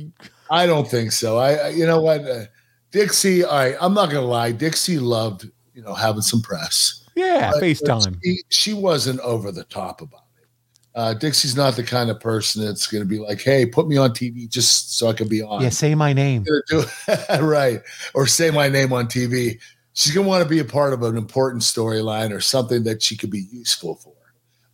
[0.51, 1.39] I don't think so.
[1.39, 2.45] I, I you know what, uh,
[2.91, 3.45] Dixie.
[3.45, 4.53] All right, I'm not gonna lie.
[4.53, 7.05] Dixie loved you know having some press.
[7.17, 8.19] yeah, But- FaceTime.
[8.25, 10.49] She, she wasn't over the top about it.
[10.95, 13.97] Uh, Dixie's not the kind of person that's going to be like, "Hey, put me
[13.97, 16.45] on TV just so I can be on." Yeah, say my name.
[17.41, 17.81] Right,
[18.15, 19.61] or say my name on TV.
[19.93, 23.03] She's going to want to be a part of an important storyline or something that
[23.03, 24.15] she could be useful for.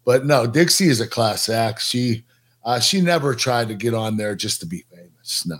[0.04, 1.80] But no, Dixie is a class act.
[1.82, 2.24] She,
[2.62, 5.44] Uh, she never tried to get on there just to be famous.
[5.46, 5.58] No.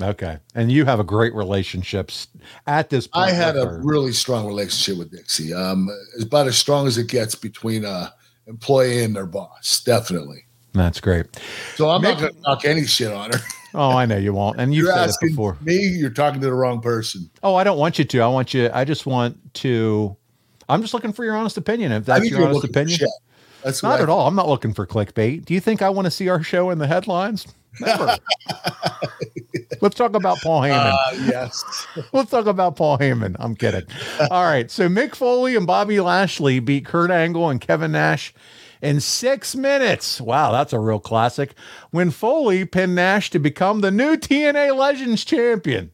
[0.00, 0.38] Okay.
[0.54, 2.10] And you have a great relationship
[2.66, 3.30] at this point.
[3.30, 5.54] I had a really strong relationship with Dixie.
[5.54, 8.12] Um, it's about as strong as it gets between a
[8.46, 10.44] employee and their boss, definitely.
[10.72, 11.26] That's great.
[11.74, 13.38] So I'm not going to talk any shit on her.
[13.74, 14.58] Oh, I know you won't.
[14.58, 15.58] And you've You're said it before.
[15.60, 17.28] me, you're talking to the wrong person.
[17.42, 18.20] Oh, I don't want you to.
[18.20, 18.70] I want you.
[18.72, 20.16] I just want to.
[20.66, 21.92] I'm just looking for your honest opinion.
[21.92, 23.00] If that's your honest opinion.
[23.62, 24.26] That's not I at all.
[24.26, 25.44] I'm not looking for clickbait.
[25.44, 27.46] Do you think I want to see our show in the headlines?
[27.80, 28.16] Never.
[29.80, 30.92] Let's talk about Paul Heyman.
[30.92, 31.86] Uh, yes.
[32.12, 33.36] Let's talk about Paul Heyman.
[33.38, 33.84] I'm kidding.
[34.30, 34.70] All right.
[34.70, 38.32] So Mick Foley and Bobby Lashley beat Kurt Angle and Kevin Nash
[38.80, 40.20] in six minutes.
[40.20, 41.54] Wow, that's a real classic.
[41.90, 45.90] When Foley pinned Nash to become the new TNA Legends champion.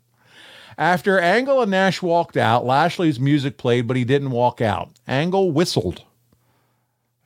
[0.78, 4.90] After Angle and Nash walked out, Lashley's music played, but he didn't walk out.
[5.06, 6.02] Angle whistled.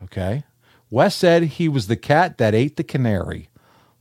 [0.03, 0.45] Okay.
[0.91, 3.49] West said he was the cat that ate the canary.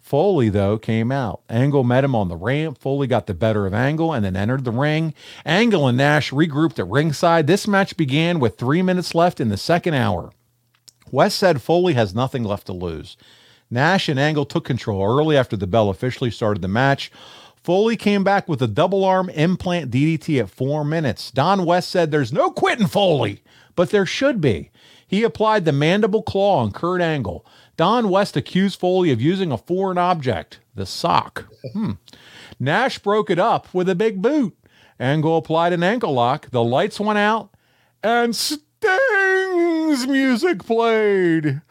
[0.06, 1.42] Foley, though, came out.
[1.50, 2.78] Angle met him on the ramp.
[2.78, 5.16] Foley got the better of Angle and then entered the ring.
[5.44, 7.48] Angle and Nash regrouped at ringside.
[7.48, 10.32] This match began with three minutes left in the second hour.
[11.10, 13.18] West said Foley has nothing left to lose.
[13.72, 17.12] Nash and Angle took control early after the bell officially started the match.
[17.64, 21.32] Foley came back with a double arm implant DDT at four minutes.
[21.32, 23.42] Don West said there's no quitting Foley,
[23.76, 24.70] but there should be.
[25.08, 27.44] He applied the mandible claw on Kurt Angle.
[27.78, 31.46] Don West accused Foley of using a foreign object, the sock.
[31.74, 31.92] Hmm.
[32.60, 34.58] Nash broke it up with a big boot.
[35.00, 36.50] Angle applied an ankle lock.
[36.52, 37.50] The lights went out,
[38.02, 41.62] and Sting's music played.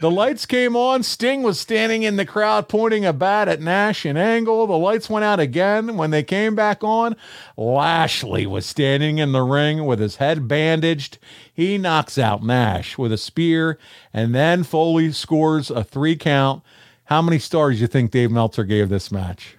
[0.00, 1.02] The lights came on.
[1.02, 4.66] Sting was standing in the crowd pointing a bat at Nash and Angle.
[4.66, 5.98] The lights went out again.
[5.98, 7.16] When they came back on,
[7.54, 11.18] Lashley was standing in the ring with his head bandaged.
[11.52, 13.78] He knocks out Nash with a spear,
[14.10, 16.62] and then Foley scores a three count.
[17.04, 19.58] How many stars do you think Dave Meltzer gave this match?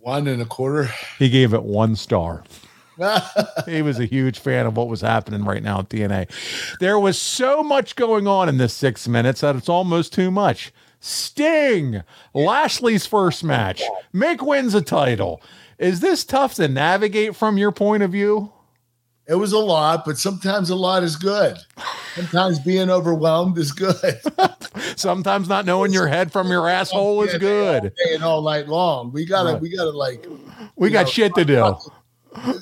[0.00, 0.90] One and a quarter.
[1.20, 2.42] He gave it one star.
[3.66, 6.28] he was a huge fan of what was happening right now at TNA.
[6.80, 10.72] There was so much going on in this six minutes that it's almost too much.
[11.00, 12.02] Sting,
[12.34, 13.82] Lashley's first match.
[14.14, 15.40] Mick wins a title.
[15.78, 18.52] Is this tough to navigate from your point of view?
[19.26, 21.56] It was a lot, but sometimes a lot is good.
[22.16, 24.20] Sometimes being overwhelmed is good.
[24.96, 27.92] Sometimes not knowing your head from your asshole is good.
[28.12, 29.12] And all night long.
[29.12, 29.62] We gotta, Right.
[29.62, 30.26] we gotta like.
[30.74, 31.76] We got know, shit to do.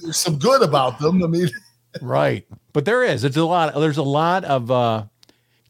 [0.02, 1.22] There's some good about them.
[1.22, 1.48] I mean,
[2.02, 2.46] Right.
[2.72, 3.24] But there is.
[3.24, 3.74] It's a lot.
[3.74, 5.04] There's a lot of uh,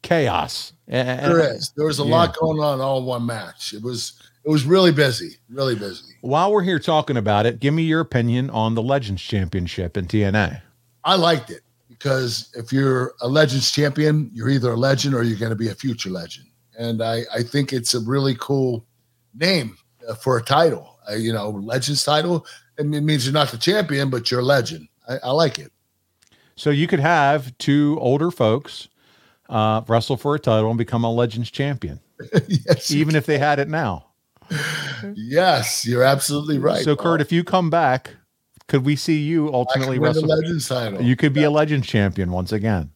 [0.01, 0.73] chaos.
[0.87, 1.71] There is.
[1.75, 2.11] There was a Yeah.
[2.11, 3.73] lot going on all one match.
[3.73, 6.13] It was, it was really busy, really busy.
[6.21, 10.05] While we're here talking about it, give me your opinion on the Legends Championship in
[10.07, 10.61] TNA.
[11.03, 15.39] I liked it because if you're a Legends champion, you're either a legend or you're
[15.39, 16.47] going to be a future legend.
[16.77, 18.85] And I, I think it's a really cool
[19.33, 20.97] name uh, for a title.
[21.09, 22.45] Uh, you know, Legends title.
[22.83, 24.87] Mean, it means you're not the champion, but you're a legend.
[25.07, 25.71] I, I like it.
[26.55, 28.89] So you could have two older folks
[29.49, 31.99] uh, wrestle for a title and become a Legends champion,
[32.47, 34.05] yes, even if they had it now.
[35.15, 36.83] yes, you're absolutely right.
[36.83, 38.11] So, Kurt, if you come back,
[38.67, 40.29] could we see you ultimately can win the wrestle?
[40.37, 41.01] Legends title.
[41.01, 42.91] You could be a Legends champion once again.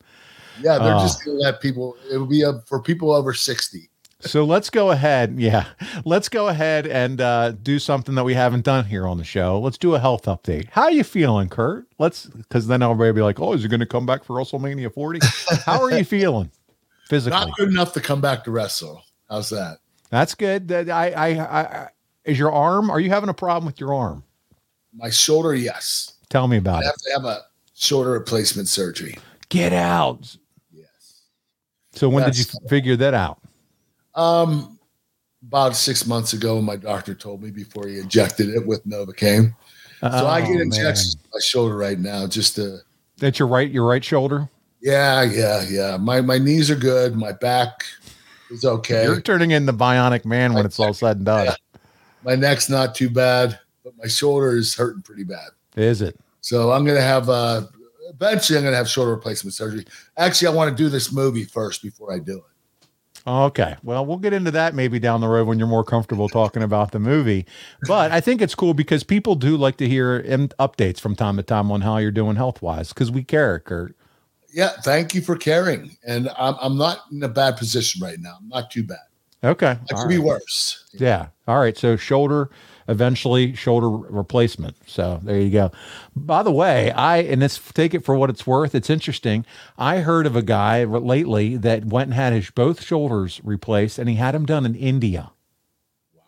[0.61, 1.95] yeah, they're Uh, just going to let people.
[2.11, 3.89] It will be a, for people over sixty.
[4.25, 5.39] So let's go ahead.
[5.39, 5.65] Yeah,
[6.05, 9.59] let's go ahead and uh, do something that we haven't done here on the show.
[9.59, 10.69] Let's do a health update.
[10.69, 11.87] How are you feeling, Kurt?
[11.99, 14.35] Let's because then everybody will be like, "Oh, is he going to come back for
[14.37, 15.19] WrestleMania 40?"
[15.65, 16.49] How are you feeling
[17.09, 17.37] physically?
[17.37, 19.03] Not good enough to come back to wrestle.
[19.29, 19.79] How's that?
[20.09, 20.67] That's good.
[20.67, 21.89] That I, I, I,
[22.23, 22.89] is your arm?
[22.89, 24.23] Are you having a problem with your arm?
[24.95, 26.13] My shoulder, yes.
[26.29, 26.85] Tell me I about it.
[26.85, 27.41] I have to have a
[27.73, 29.17] shoulder replacement surgery.
[29.49, 30.37] Get out.
[30.71, 31.21] Yes.
[31.93, 33.42] So when did you figure that out?
[34.15, 34.79] Um,
[35.47, 39.53] about six months ago, my doctor told me before he injected it with Novocaine.
[40.01, 40.61] So I Oh, get man.
[40.63, 42.79] injections in my shoulder right now, just to.
[43.17, 44.49] That's your right, your right shoulder.
[44.81, 45.97] Yeah, yeah, yeah.
[45.97, 47.15] My my knees are good.
[47.15, 47.85] My back
[48.49, 49.03] is okay.
[49.03, 51.55] You're turning into Bionic Man when it's all said and done.
[52.23, 55.49] My neck's not too bad, but my shoulder is hurting pretty bad.
[55.77, 56.19] Is it?
[56.41, 57.61] So I'm gonna have uh
[58.09, 59.85] eventually I'm gonna have shoulder replacement surgery.
[60.17, 62.43] Actually, I want to do this movie first before I do it.
[63.25, 63.75] Okay.
[63.83, 66.91] Well, we'll get into that maybe down the road when you're more comfortable talking about
[66.91, 67.45] the movie.
[67.87, 71.37] But I think it's cool because people do like to hear um, updates from time
[71.37, 73.95] to time on how you're doing health wise because we care, Kurt.
[74.53, 75.97] Yeah, thank you for caring.
[76.05, 78.37] And I'm I'm not in a bad position right now.
[78.39, 78.99] I'm not too bad.
[79.43, 79.77] Okay.
[79.91, 80.25] All could be right.
[80.25, 80.85] worse.
[80.93, 81.27] Yeah.
[81.47, 81.77] All right.
[81.77, 82.49] So shoulder,
[82.87, 84.75] eventually shoulder replacement.
[84.85, 85.71] So there you go.
[86.15, 88.75] By the way, I and this take it for what it's worth.
[88.75, 89.45] It's interesting.
[89.77, 94.09] I heard of a guy lately that went and had his both shoulders replaced, and
[94.09, 95.31] he had them done in India.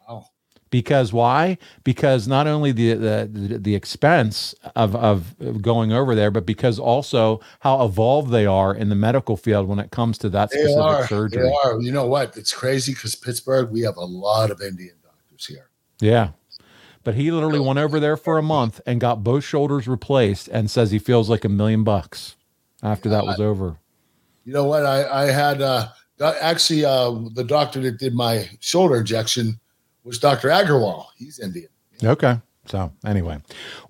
[0.08, 0.28] Wow.
[0.72, 1.58] Because why?
[1.84, 7.40] Because not only the the, the expense of, of going over there, but because also
[7.60, 10.84] how evolved they are in the medical field when it comes to that They specific
[10.84, 11.08] are.
[11.08, 11.44] surgery.
[11.44, 11.80] They are.
[11.80, 12.36] You know what?
[12.36, 15.70] It's crazy because Pittsburgh, we have a lot of Indian doctors here.
[16.02, 16.32] Yeah.
[17.06, 20.70] But he literally went over there for a month and got both shoulders replaced and
[20.70, 22.36] says he feels like a million bucks
[22.84, 23.78] after that was over.
[24.44, 24.86] You know what?
[24.86, 25.88] I I had uh
[26.20, 29.60] actually uh the doctor that did my shoulder injection
[30.04, 30.50] was Dr.
[30.50, 31.06] Agarwal.
[31.16, 31.70] He's Indian.
[32.04, 32.40] Okay.
[32.68, 33.38] So, anyway,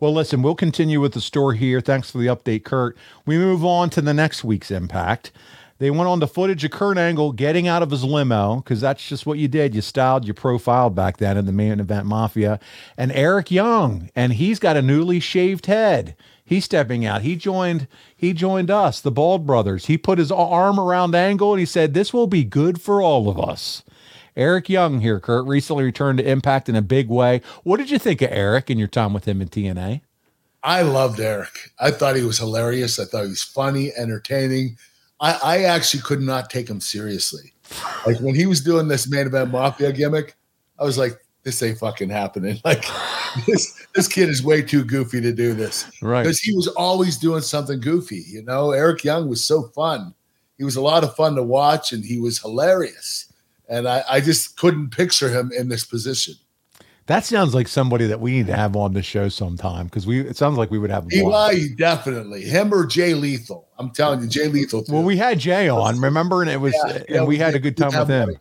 [0.02, 1.80] well, listen, we'll continue with the story here.
[1.80, 2.98] Thanks for the update, Kurt.
[3.26, 5.32] We move on to the next week's impact.
[5.78, 9.06] They went on the footage of Kurt Angle getting out of his limo because that's
[9.06, 9.76] just what you did.
[9.76, 12.60] You styled, you profiled back then in the main event mafia.
[12.98, 16.16] And Eric Young, and he's got a newly shaved head.
[16.46, 17.24] He's stepping out.
[17.24, 17.88] He joined.
[18.16, 19.88] He joined us, the Bald Brothers.
[19.88, 23.28] He put his arm around Angle and he said, "This will be good for all
[23.28, 23.84] of us."
[24.38, 27.42] Eric Young here, Kurt, recently returned to Impact in a big way.
[27.64, 30.02] What did you think of Eric in your time with him in TNA?
[30.62, 31.72] I loved Eric.
[31.80, 33.00] I thought he was hilarious.
[33.00, 34.78] I thought he was funny, entertaining.
[35.20, 37.54] I, I actually could not take him seriously.
[38.06, 40.36] Like when he was doing this main event mafia gimmick,
[40.80, 42.60] I was like, this ain't fucking happening.
[42.66, 42.86] Like
[43.46, 45.86] this, this kid is way too goofy to do this.
[46.02, 46.24] Right.
[46.24, 48.24] Because he was always doing something goofy.
[48.28, 50.14] You know, Eric Young was so fun.
[50.58, 53.34] He was a lot of fun to watch and he was hilarious.
[53.68, 56.36] And I, I just couldn't picture him in this position.
[57.08, 60.22] That sounds like somebody that we need to have on the show sometime because we.
[60.22, 61.12] It sounds like we would have.
[61.14, 63.68] Eli, definitely him or Jay Lethal.
[63.78, 64.84] I'm telling you, Jay Lethal.
[64.90, 67.54] Well, we had Jay on, remember, and it was, Yeah, and yeah, we we had
[67.54, 68.36] a good time with him.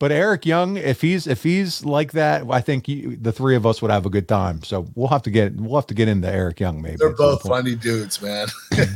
[0.00, 3.66] But Eric Young, if he's if he's like that, I think you, the three of
[3.66, 4.62] us would have a good time.
[4.62, 6.96] So we'll have to get we'll have to get into Eric Young maybe.
[6.96, 8.48] They're both funny dudes, man.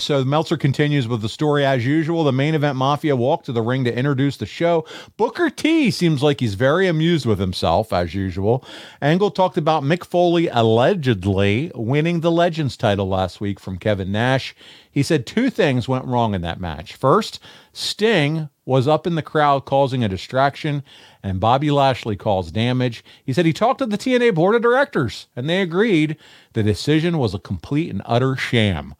[0.00, 2.24] So Meltzer continues with the story as usual.
[2.24, 4.86] The main event mafia walked to the ring to introduce the show.
[5.18, 8.64] Booker T seems like he's very amused with himself as usual.
[9.02, 14.54] Angle talked about Mick Foley allegedly winning the Legends title last week from Kevin Nash.
[14.90, 16.94] He said two things went wrong in that match.
[16.94, 17.38] First,
[17.72, 20.82] Sting was up in the crowd causing a distraction,
[21.22, 23.04] and Bobby Lashley caused damage.
[23.24, 26.16] He said he talked to the TNA board of directors, and they agreed
[26.54, 28.94] the decision was a complete and utter sham.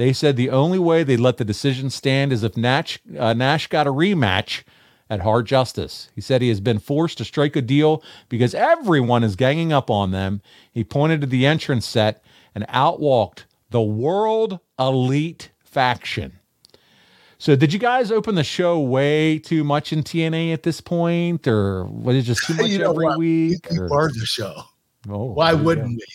[0.00, 3.66] They said the only way they'd let the decision stand is if Nash, uh, Nash
[3.66, 4.62] got a rematch
[5.10, 6.08] at Hard Justice.
[6.14, 9.90] He said he has been forced to strike a deal because everyone is ganging up
[9.90, 10.40] on them.
[10.72, 12.24] He pointed to the entrance set
[12.54, 16.38] and outwalked the World Elite faction.
[17.36, 21.46] So, did you guys open the show way too much in TNA at this point,
[21.46, 23.18] or was it just too much every what?
[23.18, 23.68] week?
[23.70, 24.62] We or- burned the show.
[25.10, 25.92] Oh, Why wouldn't go.
[25.92, 26.06] we?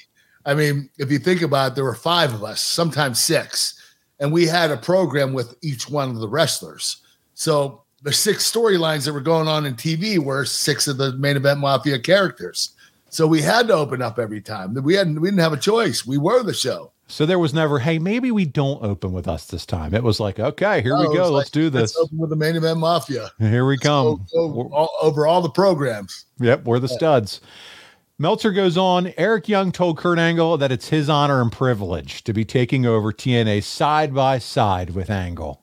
[0.46, 3.82] I mean, if you think about it, there were five of us, sometimes six,
[4.20, 6.98] and we had a program with each one of the wrestlers.
[7.34, 11.36] So the six storylines that were going on in TV were six of the main
[11.36, 12.76] event mafia characters.
[13.10, 14.74] So we had to open up every time.
[14.76, 16.06] We hadn't we didn't have a choice.
[16.06, 16.92] We were the show.
[17.08, 19.94] So there was never, hey, maybe we don't open with us this time.
[19.94, 21.30] It was like, okay, here No, we go.
[21.30, 21.96] Let's do this.
[21.96, 23.32] Let's open with the main event mafia.
[23.38, 24.26] Here we come.
[24.34, 26.26] Go, go all, over all the programs.
[26.40, 27.42] Yep, we're the studs.
[28.18, 29.12] Meltzer goes on.
[29.18, 33.12] Eric Young told Kurt Angle that it's his honor and privilege to be taking over
[33.12, 35.62] TNA side by side with Angle.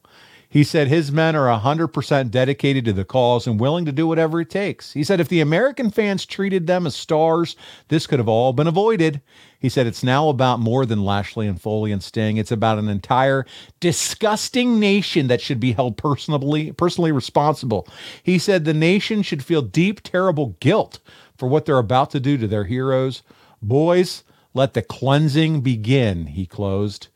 [0.51, 4.39] He said his men are 100% dedicated to the cause and willing to do whatever
[4.39, 4.93] it takes.
[4.93, 7.57] He said if the American fans treated them as stars,
[7.89, 9.23] this could have all been avoided.
[9.59, 12.37] He said it's now about more than Lashley and Foley and Sting.
[12.37, 13.47] It's about an entire
[13.81, 17.89] disgusting nation that should be held personally personally responsible.
[18.23, 21.01] He said the nation should feel deep terrible guilt
[21.43, 23.25] for what they're about to do to their heroes.
[23.61, 24.23] Boys,
[24.55, 27.09] let the cleansing begin, he closed.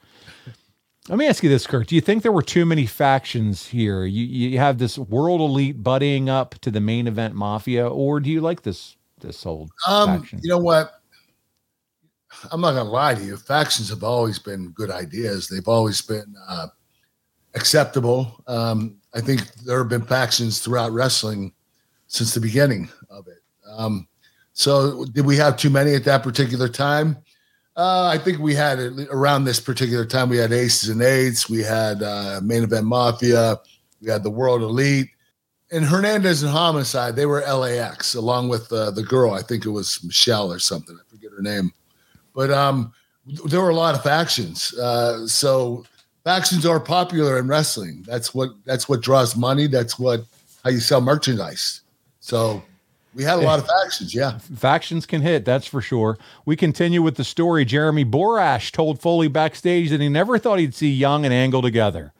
[1.08, 1.86] Let me ask you this, Kurt.
[1.86, 4.04] Do you think there were too many factions here?
[4.04, 8.28] You you have this world elite buddying up to the main event mafia, or do
[8.28, 10.40] you like this this old Um, faction?
[10.42, 11.00] you know what?
[12.50, 13.36] I'm not gonna lie to you.
[13.36, 15.46] Factions have always been good ideas.
[15.46, 16.66] They've always been uh,
[17.54, 18.42] acceptable.
[18.48, 21.52] Um, I think there have been factions throughout wrestling
[22.08, 23.38] since the beginning of it.
[23.70, 24.08] Um,
[24.58, 27.18] so, did we have too many at that particular time?
[27.76, 28.78] Uh, I think we had
[29.10, 30.30] around this particular time.
[30.30, 31.50] We had Aces and Eights.
[31.50, 33.58] We had uh, Main Event Mafia.
[34.00, 35.10] We had the World Elite.
[35.70, 39.32] And Hernandez and Homicide, they were LAX along with uh, the girl.
[39.32, 40.98] I think it was Michelle or something.
[40.98, 41.70] I forget her name.
[42.34, 42.94] But um,
[43.44, 44.72] there were a lot of factions.
[44.72, 45.84] Uh, so
[46.24, 48.04] factions are popular in wrestling.
[48.06, 49.66] That's what that's what draws money.
[49.66, 50.24] That's what
[50.64, 51.82] how you sell merchandise.
[52.20, 52.62] So
[53.16, 54.38] we had a lot of factions, yeah.
[54.38, 56.18] Factions can hit, that's for sure.
[56.44, 57.64] We continue with the story.
[57.64, 62.12] Jeremy Borash told Foley backstage that he never thought he'd see Young and Angle together.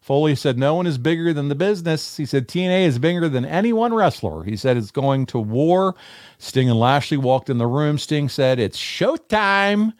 [0.00, 2.16] Foley said, No one is bigger than the business.
[2.16, 4.42] He said, TNA is bigger than any one wrestler.
[4.44, 5.94] He said, It's going to war.
[6.38, 7.98] Sting and Lashley walked in the room.
[7.98, 9.92] Sting said, It's showtime.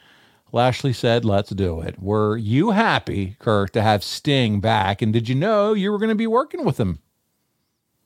[0.51, 2.01] Lashley said, Let's do it.
[2.01, 5.03] Were you happy, Kurt, to have Sting back?
[5.03, 7.01] And did you know you were going to be working with him?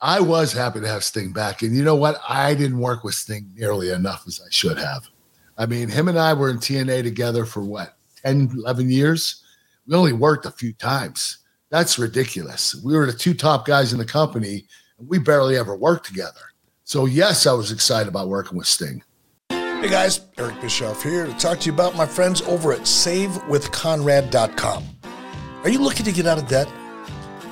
[0.03, 1.61] I was happy to have Sting back.
[1.61, 2.19] And you know what?
[2.27, 5.07] I didn't work with Sting nearly enough as I should have.
[5.57, 7.95] I mean, him and I were in TNA together for what,
[8.25, 9.41] 10, 11 years?
[9.87, 11.37] We only worked a few times.
[11.69, 12.75] That's ridiculous.
[12.83, 14.65] We were the two top guys in the company,
[14.99, 16.51] and we barely ever worked together.
[16.83, 19.01] So, yes, I was excited about working with Sting.
[19.49, 24.83] Hey guys, Eric Bischoff here to talk to you about my friends over at SaveWithConrad.com.
[25.63, 26.67] Are you looking to get out of debt?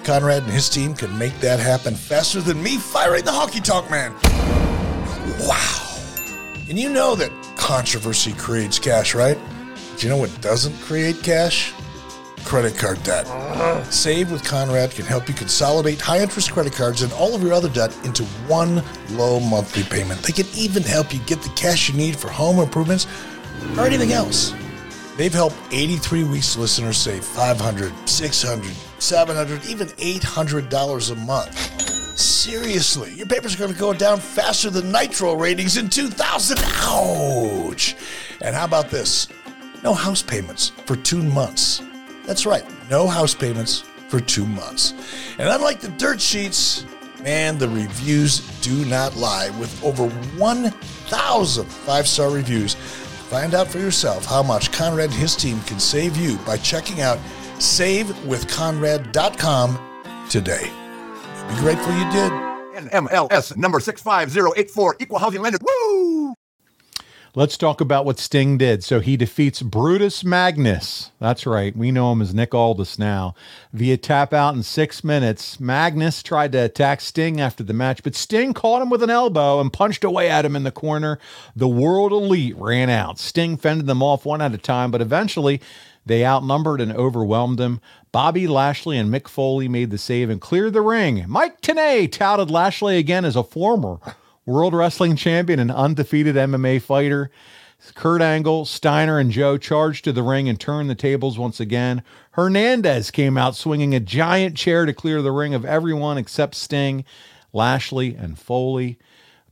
[0.03, 3.89] Conrad and his team can make that happen faster than me firing the hockey talk
[3.89, 4.13] man.
[5.47, 5.97] Wow.
[6.69, 9.37] And you know that controversy creates cash, right?
[9.91, 11.73] But you know what doesn't create cash?
[12.43, 13.27] Credit card debt.
[13.93, 17.53] Save with Conrad can help you consolidate high interest credit cards and all of your
[17.53, 20.21] other debt into one low monthly payment.
[20.23, 23.05] They can even help you get the cash you need for home improvements
[23.77, 24.53] or anything else.
[25.17, 32.17] They've helped 83 Weeks listeners save 500, 600, 700, even $800 a month.
[32.17, 36.59] Seriously, your papers are going to go down faster than Nitro ratings in 2000.
[36.59, 37.95] Ouch!
[38.41, 39.27] And how about this?
[39.83, 41.81] No house payments for two months.
[42.25, 44.93] That's right, no house payments for two months.
[45.37, 46.85] And unlike the dirt sheets,
[47.23, 49.49] man, the reviews do not lie.
[49.59, 52.75] With over 1,000 five star reviews,
[53.31, 56.99] find out for yourself how much Conrad and his team can save you by checking
[56.99, 57.17] out
[57.59, 59.79] savewithconrad.com
[60.29, 60.69] today.
[61.47, 62.29] Be grateful you did.
[62.91, 65.59] NMLS number 65084, equal housing lender.
[65.61, 66.20] Woo!
[67.33, 68.83] Let's talk about what Sting did.
[68.83, 71.11] So he defeats Brutus Magnus.
[71.17, 71.73] That's right.
[71.73, 73.35] We know him as Nick Aldis now.
[73.71, 75.57] Via tap out in six minutes.
[75.57, 79.61] Magnus tried to attack Sting after the match, but Sting caught him with an elbow
[79.61, 81.19] and punched away at him in the corner.
[81.55, 83.17] The World Elite ran out.
[83.17, 85.61] Sting fended them off one at a time, but eventually
[86.05, 87.79] they outnumbered and overwhelmed him.
[88.11, 91.23] Bobby Lashley and Mick Foley made the save and cleared the ring.
[91.29, 93.99] Mike Tenay touted Lashley again as a former
[94.45, 97.29] World Wrestling Champion and undefeated MMA fighter.
[97.95, 102.03] Kurt Angle, Steiner, and Joe charged to the ring and turned the tables once again.
[102.31, 107.03] Hernandez came out swinging a giant chair to clear the ring of everyone except Sting,
[107.53, 108.99] Lashley, and Foley.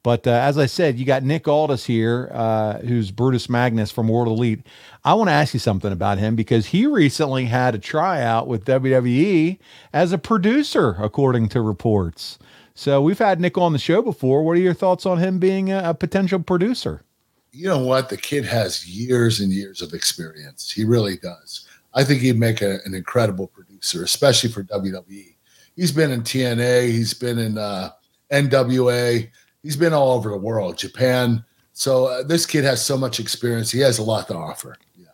[0.02, 4.08] But uh, as I said, you got Nick Aldis here, uh, who's Brutus Magnus from
[4.08, 4.62] World Elite.
[5.04, 8.66] I want to ask you something about him because he recently had a tryout with
[8.66, 9.58] WWE
[9.92, 12.40] as a producer, according to reports.
[12.80, 14.42] So we've had Nick on the show before.
[14.42, 17.04] What are your thoughts on him being a, a potential producer?
[17.52, 18.08] You know what?
[18.08, 20.72] The kid has years and years of experience.
[20.72, 21.68] He really does.
[21.94, 25.36] I think he'd make a, an incredible producer, especially for WWE.
[25.76, 27.90] He's been in TNA, he's been in uh,
[28.32, 29.30] NWA,
[29.62, 31.44] he's been all over the world, Japan.
[31.74, 33.70] So uh, this kid has so much experience.
[33.70, 34.78] He has a lot to offer.
[34.96, 35.08] Yeah.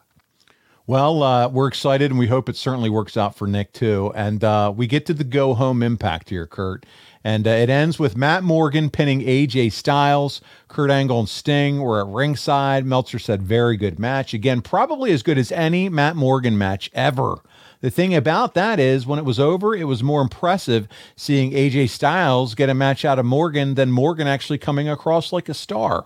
[0.85, 4.11] Well, uh, we're excited, and we hope it certainly works out for Nick too.
[4.13, 6.85] And uh, we get to the go home impact here, Kurt.
[7.25, 10.41] And uh, it ends with Matt Morgan pinning AJ Styles.
[10.67, 12.85] Kurt Angle and Sting were at ringside.
[12.85, 14.35] Meltzer said, very good match.
[14.35, 17.37] Again, probably as good as any Matt Morgan match ever.
[17.81, 21.89] The thing about that is, when it was over, it was more impressive seeing AJ
[21.89, 26.05] Styles get a match out of Morgan than Morgan actually coming across like a star.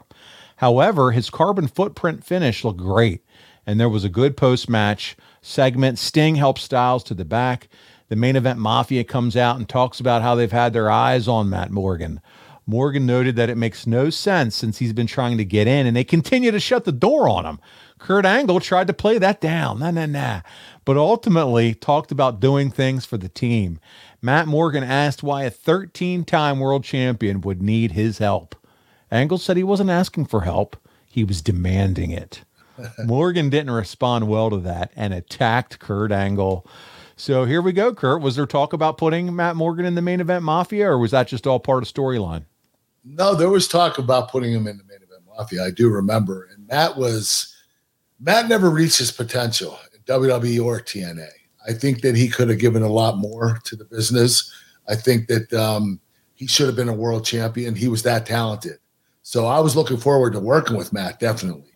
[0.55, 3.25] However, his carbon footprint finish looked great,
[3.67, 5.99] and there was a good post match segment.
[5.99, 7.67] Sting helped Styles to the back.
[8.09, 11.49] The main event Mafia comes out and talks about how they've had their eyes on
[11.49, 12.21] Matt Morgan.
[12.65, 15.95] Morgan noted that it makes no sense since he's been trying to get in and
[15.95, 17.59] they continue to shut the door on him.
[17.97, 20.41] Kurt Angle tried to play that down, nah, nah, nah,
[20.85, 23.79] but ultimately talked about doing things for the team.
[24.21, 28.55] Matt Morgan asked why a 13 time world champion would need his help.
[29.11, 32.43] Angle said he wasn't asking for help, he was demanding it.
[33.03, 36.65] Morgan didn't respond well to that and attacked Kurt Angle.
[37.19, 38.21] So here we go, Kurt.
[38.21, 41.27] Was there talk about putting Matt Morgan in the main event Mafia, or was that
[41.27, 42.45] just all part of storyline?
[43.03, 45.65] No, there was talk about putting him in the main event Mafia.
[45.65, 47.53] I do remember, and Matt was
[48.21, 51.27] Matt never reached his potential in WWE or TNA.
[51.67, 54.49] I think that he could have given a lot more to the business.
[54.87, 55.99] I think that um,
[56.35, 57.75] he should have been a world champion.
[57.75, 58.77] He was that talented.
[59.23, 61.73] So I was looking forward to working with Matt, definitely.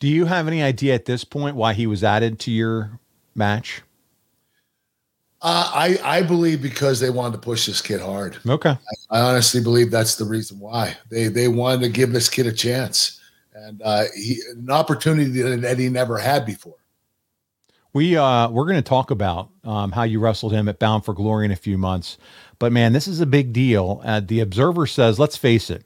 [0.00, 2.98] Do you have any idea at this point why he was added to your
[3.36, 3.82] match?
[5.40, 8.38] Uh, I I believe because they wanted to push this kid hard.
[8.46, 8.70] Okay.
[8.70, 12.46] I, I honestly believe that's the reason why they they wanted to give this kid
[12.46, 13.20] a chance
[13.54, 16.76] and uh, he, an opportunity that he never had before.
[17.92, 21.14] We uh we're going to talk about um, how you wrestled him at Bound for
[21.14, 22.18] Glory in a few months,
[22.58, 24.02] but man, this is a big deal.
[24.04, 25.84] Uh, the Observer says, let's face it,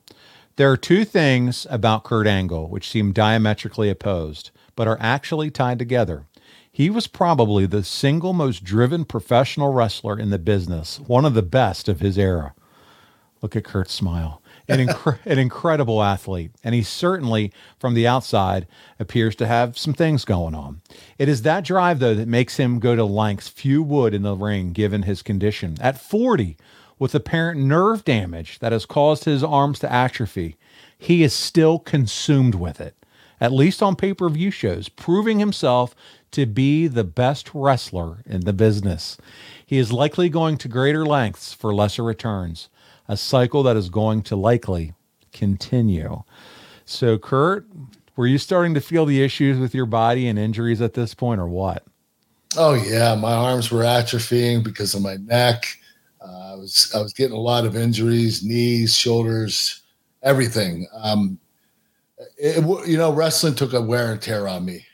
[0.56, 5.78] there are two things about Kurt Angle which seem diametrically opposed, but are actually tied
[5.78, 6.26] together.
[6.74, 11.42] He was probably the single most driven professional wrestler in the business, one of the
[11.42, 12.54] best of his era.
[13.42, 14.40] Look at Kurt's smile.
[14.68, 18.66] An, incre- an incredible athlete, and he certainly, from the outside,
[18.98, 20.80] appears to have some things going on.
[21.18, 24.34] It is that drive, though, that makes him go to lengths few would in the
[24.34, 25.76] ring given his condition.
[25.78, 26.56] At 40,
[26.98, 30.56] with apparent nerve damage that has caused his arms to atrophy,
[30.96, 32.94] he is still consumed with it,
[33.42, 35.94] at least on pay per view shows, proving himself
[36.32, 39.16] to be the best wrestler in the business.
[39.64, 42.68] He is likely going to greater lengths for lesser returns,
[43.08, 44.94] a cycle that is going to likely
[45.32, 46.22] continue.
[46.84, 47.66] So, Kurt,
[48.16, 51.40] were you starting to feel the issues with your body and injuries at this point,
[51.40, 51.84] or what?
[52.56, 55.78] Oh yeah, my arms were atrophying because of my neck.
[56.20, 59.82] Uh, I was I was getting a lot of injuries, knees, shoulders,
[60.22, 60.86] everything.
[60.94, 61.38] Um,
[62.36, 64.84] it, you know, wrestling took a wear and tear on me.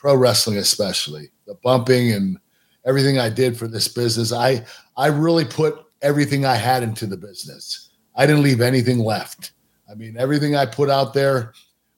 [0.00, 2.38] Pro wrestling especially the bumping and
[2.86, 4.32] everything I did for this business.
[4.32, 4.64] I
[4.96, 7.90] I really put everything I had into the business.
[8.16, 9.52] I didn't leave anything left.
[9.90, 11.52] I mean, everything I put out there,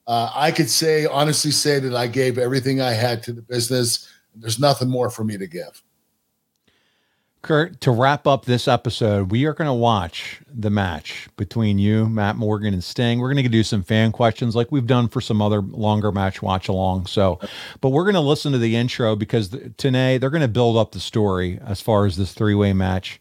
[0.07, 4.09] uh, I could say honestly say that I gave everything I had to the business.
[4.35, 5.82] There's nothing more for me to give.
[7.43, 12.07] Kurt, to wrap up this episode, we are going to watch the match between you,
[12.07, 13.19] Matt Morgan, and Sting.
[13.19, 16.41] We're going to do some fan questions like we've done for some other longer match
[16.41, 17.07] watch along.
[17.07, 17.41] So,
[17.81, 20.93] but we're going to listen to the intro because today they're going to build up
[20.93, 23.19] the story as far as this three way match.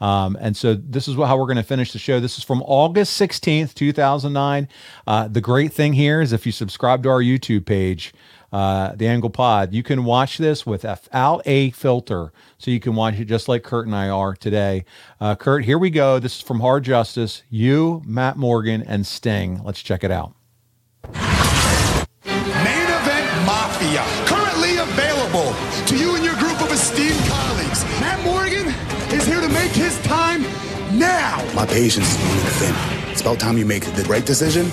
[0.00, 2.20] Um, and so this is how we're going to finish the show.
[2.20, 4.68] This is from August 16th, 2009.
[5.04, 8.12] Uh, the great thing here is if you subscribe to our YouTube page,
[8.54, 9.74] uh, the Angle Pod.
[9.74, 13.86] You can watch this without a filter, so you can watch it just like Kurt
[13.86, 14.84] and I are today.
[15.20, 16.20] Uh, Kurt, here we go.
[16.20, 17.42] This is from Hard Justice.
[17.50, 19.60] You, Matt Morgan, and Sting.
[19.64, 20.34] Let's check it out.
[21.12, 25.52] Main Event Mafia, currently available
[25.88, 27.84] to you and your group of esteemed colleagues.
[28.00, 28.68] Matt Morgan
[29.12, 30.42] is here to make his time
[30.96, 31.44] now.
[31.56, 33.10] My patience is the thin.
[33.10, 34.70] It's about time you make the right decision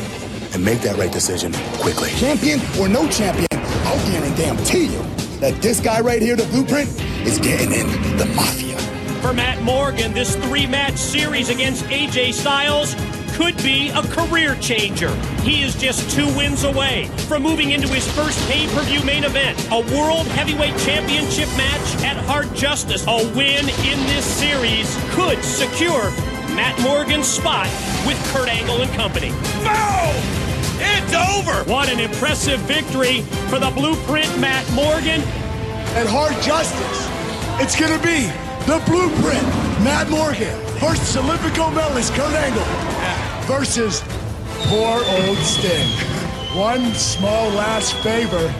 [0.53, 2.09] and make that right decision quickly.
[2.11, 3.47] Champion or no champion,
[3.91, 5.03] I'll guarantee you
[5.41, 6.89] that this guy right here, the blueprint,
[7.27, 7.87] is getting in
[8.17, 8.77] the mafia.
[9.21, 12.95] For Matt Morgan, this three match series against AJ Styles
[13.33, 15.13] could be a career changer.
[15.41, 19.25] He is just two wins away from moving into his first pay per view main
[19.25, 23.03] event, a World Heavyweight Championship match at Hard Justice.
[23.07, 26.11] A win in this series could secure
[26.55, 27.67] Matt Morgan's spot
[28.05, 29.29] with Kurt Angle and company.
[29.63, 30.13] Boom!
[30.83, 31.63] It's over!
[31.69, 35.21] What an impressive victory for the blueprint Matt Morgan.
[35.95, 37.07] And hard justice.
[37.59, 38.27] It's going to be
[38.65, 39.43] the blueprint
[39.83, 42.63] Matt Morgan versus Olympic gold medalist Kurt Angle
[43.45, 44.03] versus
[44.67, 45.89] poor old Sting.
[46.57, 48.53] One small last favor,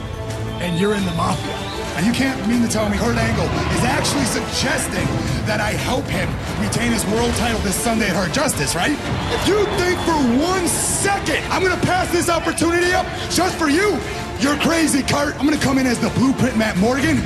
[0.61, 1.70] and you're in the mafia.
[2.03, 3.45] You can't mean to tell me Kurt Angle
[3.77, 5.05] is actually suggesting
[5.45, 6.27] that I help him
[6.57, 8.97] retain his world title this Sunday at Hard Justice, right?
[9.29, 13.99] If you think for one second I'm gonna pass this opportunity up just for you,
[14.39, 15.37] you're crazy, Kurt.
[15.37, 17.21] I'm gonna come in as the blueprint Matt Morgan,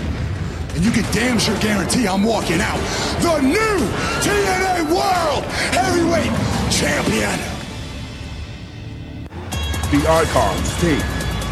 [0.76, 2.80] and you can damn sure guarantee I'm walking out
[3.24, 3.80] the new
[4.20, 6.36] TNA World Heavyweight
[6.68, 7.40] Champion.
[9.88, 11.00] The Icons team,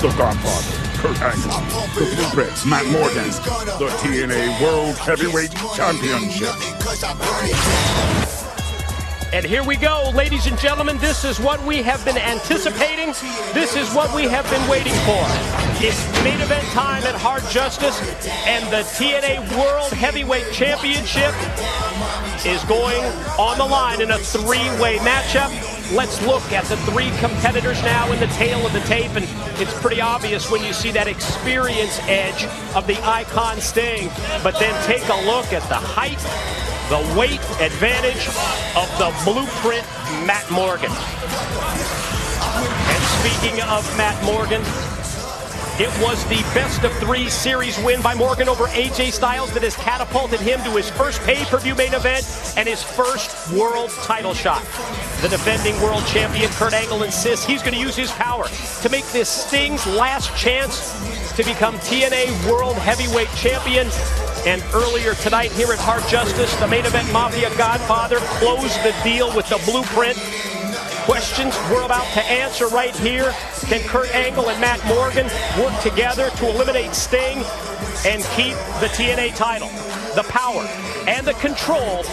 [0.04, 0.93] the Godfather.
[1.04, 1.60] Kurt Angle,
[1.96, 3.28] the Blueprints, Matt Morgan,
[3.78, 6.56] the TNA World Heavyweight Championship.
[9.34, 10.98] And here we go, ladies and gentlemen.
[11.00, 13.08] This is what we have been anticipating.
[13.54, 15.26] This is what we have been waiting for.
[15.84, 18.00] It's main event time at Hard Justice,
[18.48, 21.36] and the TNA World Heavyweight Championship
[22.46, 23.04] is going
[23.38, 25.73] on the line in a three-way matchup.
[25.94, 29.28] Let's look at the three competitors now in the tale of the tape, and
[29.62, 34.10] it's pretty obvious when you see that experience edge of the icon Sting.
[34.42, 36.18] But then take a look at the height,
[36.90, 38.26] the weight advantage
[38.74, 39.86] of the blueprint
[40.26, 40.90] Matt Morgan.
[42.90, 44.64] And speaking of Matt Morgan,
[45.80, 49.76] it was the best of three series win by Morgan over AJ Styles that has
[49.76, 52.24] catapulted him to his first pay-per-view main event
[52.56, 54.64] and his first world title shot.
[55.22, 58.48] The defending world champion Kurt Angle insists he's going to use his power
[58.82, 60.94] to make this Sting's last chance
[61.36, 63.88] to become TNA World Heavyweight Champion.
[64.46, 69.36] And earlier tonight here at Hard Justice, the main event Mafia Godfather closed the deal
[69.36, 70.20] with the blueprint.
[71.06, 73.34] Questions we're about to answer right here.
[73.66, 75.26] Can Kurt Angle and Matt Morgan
[75.62, 77.40] work together to eliminate Sting
[78.06, 79.68] and keep the TNA title,
[80.16, 80.62] the power,
[81.06, 82.06] and the control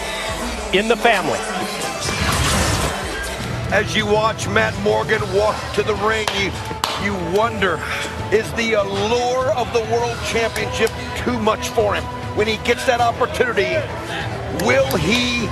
[0.73, 1.39] in the family?
[3.73, 6.51] As you watch Matt Morgan walk to the ring, you,
[7.05, 7.81] you wonder,
[8.33, 12.03] is the allure of the World Championship too much for him?
[12.37, 13.77] When he gets that opportunity,
[14.67, 15.47] will he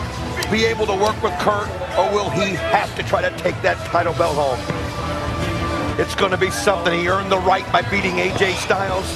[0.51, 1.69] be able to work with Kurt,
[1.99, 6.01] or will he have to try to take that title belt home?
[6.01, 6.99] It's going to be something.
[6.99, 9.13] He earned the right by beating AJ Styles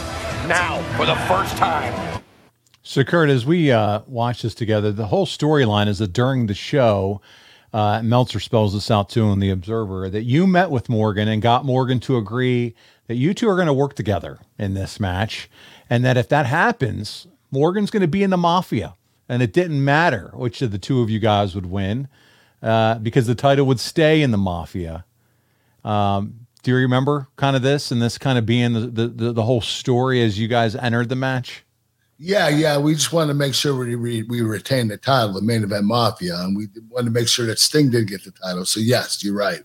[0.47, 2.21] now for the first time.
[2.83, 6.55] So, Kurt, as we uh, watch this together, the whole storyline is that during the
[6.55, 7.21] show,
[7.73, 11.41] uh, Meltzer spells this out too in The Observer, that you met with Morgan and
[11.41, 12.75] got Morgan to agree
[13.07, 15.49] that you two are going to work together in this match.
[15.89, 18.97] And that if that happens, Morgan's going to be in the Mafia.
[19.29, 22.09] And it didn't matter which of the two of you guys would win
[22.63, 25.05] uh, because the title would stay in the Mafia.
[25.85, 29.43] Um, do you remember kind of this and this kind of being the, the, the,
[29.43, 31.65] whole story as you guys entered the match?
[32.19, 32.79] Yeah, yeah.
[32.79, 35.87] We just wanted to make sure we we, we retain the title, the main event
[35.87, 38.65] mafia, and we wanted to make sure that Sting did get the title.
[38.65, 39.63] So yes, you're right.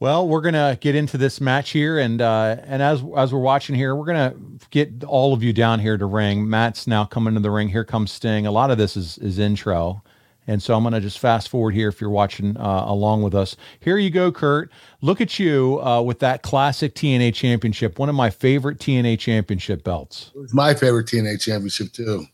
[0.00, 3.74] Well, we're gonna get into this match here, and uh, and as as we're watching
[3.74, 4.34] here, we're gonna
[4.70, 6.48] get all of you down here to ring.
[6.48, 7.68] Matt's now coming to the ring.
[7.68, 8.46] Here comes Sting.
[8.46, 10.02] A lot of this is is intro,
[10.46, 13.56] and so I'm gonna just fast forward here if you're watching uh, along with us.
[13.80, 14.70] Here you go, Kurt.
[15.00, 19.84] Look at you uh, with that classic TNA championship, one of my favorite TNA championship
[19.84, 20.32] belts.
[20.34, 22.26] It was my favorite TNA championship too.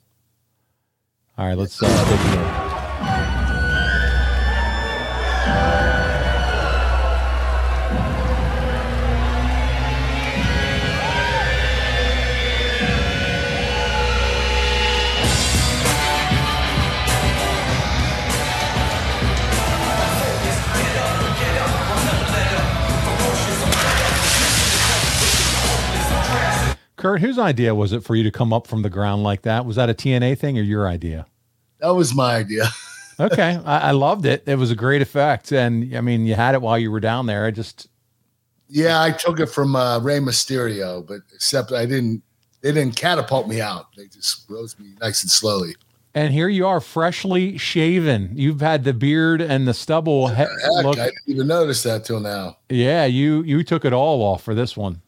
[1.37, 2.63] All right, let's uh,
[27.05, 29.66] Kurt, whose idea was it for you to come up from the ground like that?
[29.66, 31.26] Was that a TNA thing or your idea?
[31.80, 32.70] That was my idea.
[33.20, 34.42] okay, I, I loved it.
[34.46, 37.26] It was a great effect, and I mean, you had it while you were down
[37.26, 37.44] there.
[37.44, 37.88] I just
[38.70, 42.22] Yeah, I took it from uh, Rey Mysterio, but except I didn't.
[42.62, 43.88] They didn't catapult me out.
[43.94, 45.74] They just rose me nice and slowly.
[46.14, 48.30] And here you are, freshly shaven.
[48.32, 50.28] You've had the beard and the stubble.
[50.28, 50.48] he- Heck,
[50.82, 52.57] look, I didn't even notice that till now.
[52.70, 55.02] yeah, you you took it all off for this one.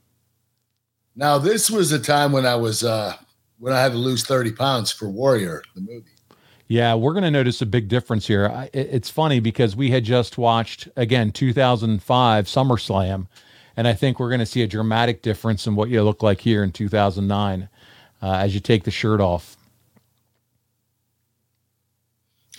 [1.17, 3.17] Now this was a time when I was uh
[3.59, 6.11] when I had to lose thirty pounds for Warrior, the movie.
[6.69, 8.49] Yeah, we're going to notice a big difference here.
[8.49, 13.29] I, it's funny because we had just watched again 2005 SummerSlam,
[13.77, 16.41] and I think we're going to see a dramatic difference in what you look like
[16.41, 17.69] here in 2009
[18.21, 19.57] uh, as you take the shirt off.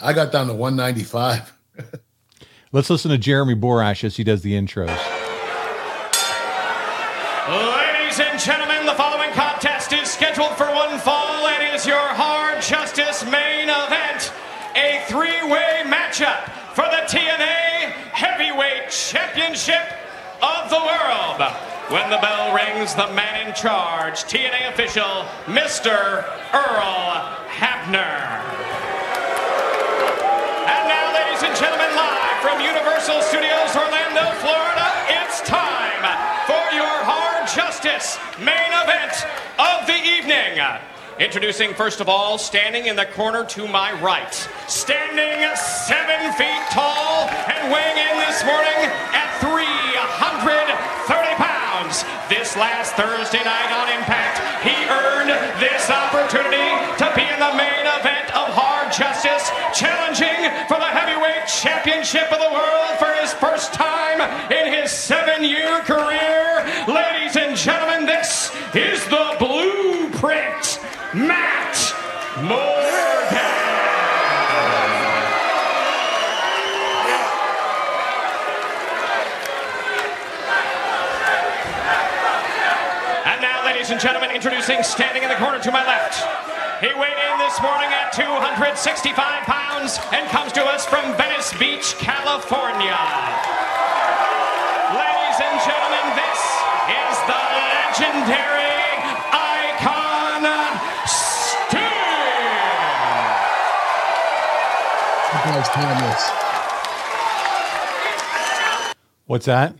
[0.01, 1.53] I got down to one ninety five.
[2.71, 5.16] Let's listen to Jeremy Borash as he does the intros.
[8.18, 12.63] Ladies and gentlemen, the following contest is scheduled for one fall and is your hard
[12.63, 14.34] justice main event.
[14.74, 19.86] A three way matchup for the TNA Heavyweight Championship
[20.41, 21.45] of the World.
[21.93, 26.26] When the bell rings, the man in charge, TNA official, Mr.
[26.57, 27.22] Earl
[27.53, 28.41] Hebner.
[30.65, 34.89] And now, ladies and gentlemen, live from Universal Studios Orlando, Florida,
[35.22, 35.66] it's time
[37.97, 39.25] Justice main event
[39.57, 40.61] of the evening.
[41.19, 44.33] Introducing, first of all, standing in the corner to my right,
[44.67, 48.85] standing seven feet tall and weighing in this morning
[49.17, 50.77] at 330
[51.41, 52.05] pounds.
[52.29, 56.69] This last Thursday night on Impact, he earned this opportunity
[57.01, 62.37] to be in the main event of Hard Justice, challenging for the heavyweight championship of
[62.37, 64.21] the world for his first time
[64.51, 66.61] in his seven year career.
[66.85, 70.79] Ladies and gentlemen, this is the blueprint,
[71.15, 71.73] Matt
[72.37, 72.61] Morgan.
[83.25, 86.21] And now, ladies and gentlemen, introducing standing in the corner to my left.
[86.79, 91.95] He weighed in this morning at 265 pounds and comes to us from Venice Beach,
[91.97, 92.97] California.
[94.93, 96.16] Ladies and gentlemen,
[97.99, 98.63] legendary
[99.33, 100.43] icon
[101.07, 101.81] Sting.
[105.33, 106.29] You guys timeless.
[109.25, 109.75] What's that?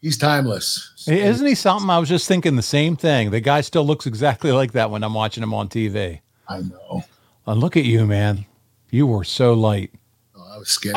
[0.00, 1.04] he's timeless.
[1.06, 1.90] Hey, Isn't he something?
[1.90, 3.30] I was just thinking the same thing.
[3.30, 6.20] The guy still looks exactly like that when I'm watching him on TV.
[6.48, 7.04] I know.
[7.46, 8.46] And look at you, man.
[8.90, 9.90] You were so light.
[10.36, 10.96] Oh, I was scared.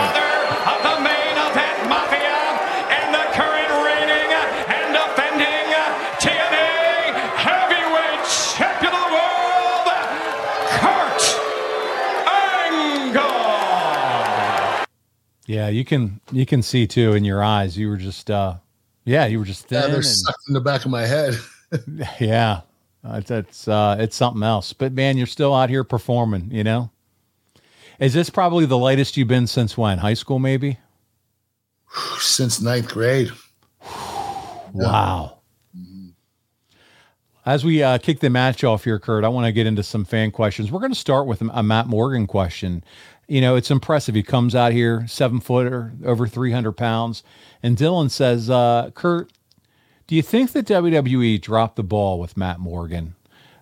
[15.45, 17.77] Yeah, you can you can see too in your eyes.
[17.77, 18.55] You were just uh
[19.05, 19.81] yeah, you were just thin.
[19.81, 21.35] Yeah, they're and- sucked in the back of my head.
[22.19, 22.61] yeah.
[23.03, 24.73] Uh, It's it's uh it's something else.
[24.73, 26.89] But man, you're still out here performing, you know?
[27.99, 29.99] Is this probably the latest you've been since when?
[29.99, 30.79] High school maybe?
[32.19, 33.31] Since ninth grade.
[34.73, 35.37] Wow.
[37.45, 40.03] As we uh, kick the match off here, Kurt, I want to get into some
[40.03, 40.69] fan questions.
[40.69, 42.83] We're going to start with a Matt Morgan question.
[43.27, 44.15] You know, it's impressive.
[44.15, 47.23] He comes out here, seven footer, over 300 pounds.
[47.63, 49.31] And Dylan says, uh, Kurt,
[50.07, 53.15] do you think that WWE dropped the ball with Matt Morgan?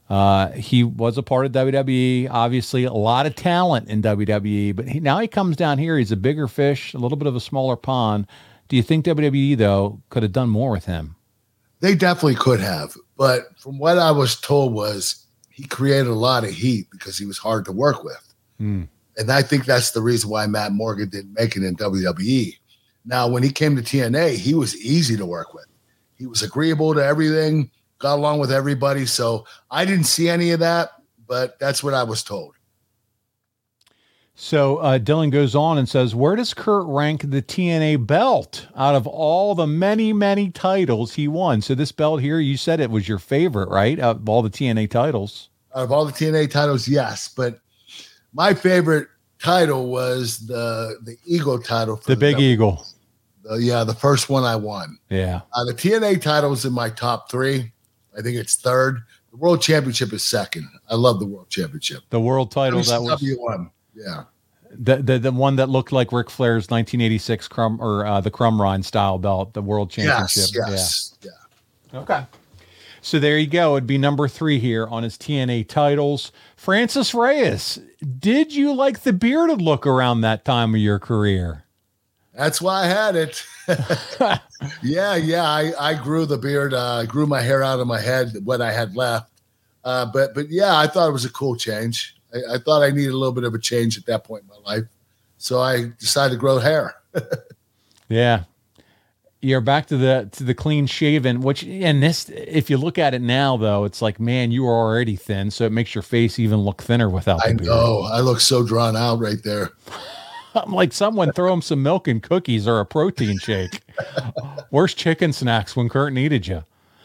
[0.09, 4.88] Uh, he was a part of WWE, obviously a lot of talent in WWE, but
[4.88, 5.97] he, now he comes down here.
[5.97, 8.28] He's a bigger fish, a little bit of a smaller pond.
[8.68, 11.16] Do you think WWE though could have done more with him?
[11.80, 16.43] They definitely could have, but from what I was told was he created a lot
[16.43, 18.34] of heat because he was hard to work with.
[18.57, 18.84] Hmm.
[19.18, 22.57] And I think that's the reason why Matt Morgan didn't make it in WWE.
[23.05, 25.66] Now, when he came to TNA, he was easy to work with.
[26.16, 29.05] He was agreeable to everything, got along with everybody.
[29.05, 30.91] So I didn't see any of that,
[31.28, 32.55] but that's what I was told.
[34.36, 38.95] So uh, Dylan goes on and says, Where does Kurt rank the TNA belt out
[38.95, 41.61] of all the many, many titles he won?
[41.61, 43.99] So this belt here, you said it was your favorite, right?
[43.99, 45.49] Of all the TNA titles.
[45.76, 47.28] Out of all the TNA titles, yes.
[47.28, 47.59] But
[48.34, 49.07] my favorite
[49.41, 51.97] title was the the Eagle title.
[51.97, 52.86] For The Big W- Eagle.
[53.43, 54.97] the- yeah, the first one I won.
[55.09, 55.41] Yeah.
[55.53, 57.71] Uh, the TNA title is in my top three.
[58.17, 59.01] I think it's third.
[59.31, 60.69] The World Championship is second.
[60.89, 62.03] I love the World Championship.
[62.11, 63.71] The world title that was WCW one.
[63.95, 64.23] Yeah.
[64.71, 68.84] the, the the one that looked like Ric Flair's 1986 Crumb or uh, the Crumrine
[68.86, 70.49] style belt, the world championship.
[70.55, 71.17] Yes.
[71.21, 71.31] Yes.
[71.91, 71.99] Yeah.
[71.99, 72.25] Okay.
[73.01, 73.75] So there you go.
[73.75, 76.31] It'd be number three here on his TNA titles.
[76.64, 77.78] Francis Reyes,
[78.20, 81.66] did you like the bearded look around that time of your career?
[82.34, 83.43] That's why I had it.
[84.82, 85.43] yeah, yeah.
[85.43, 86.74] I, I grew the beard.
[86.74, 89.30] Uh, I grew my hair out of my head, what I had left.
[89.84, 92.16] Uh, but but yeah, I thought it was a cool change.
[92.34, 94.47] I, I thought I needed a little bit of a change at that point in
[94.47, 94.86] my life,
[95.38, 96.95] so I decided to grow hair.
[98.09, 98.43] Yeah.
[99.43, 103.13] You're back to the to the clean shaven, which and this if you look at
[103.13, 106.39] it now though, it's like, man, you are already thin, so it makes your face
[106.39, 108.07] even look thinner without the I know.
[108.09, 109.71] I look so drawn out right there.
[110.55, 113.81] I'm like someone throw him some milk and cookies or a protein shake.
[114.69, 116.63] Where's chicken snacks when Kurt needed you?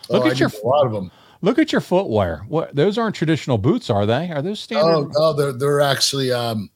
[0.09, 1.11] Look Oh, I at your need a lot of them.
[1.43, 2.45] look at your footwear.
[2.47, 4.31] What those aren't traditional boots, are they?
[4.31, 4.93] Are those standard?
[4.93, 6.71] Oh no, they're they're actually um,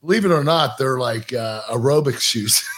[0.00, 2.60] believe it or not, they're like uh, aerobic shoes.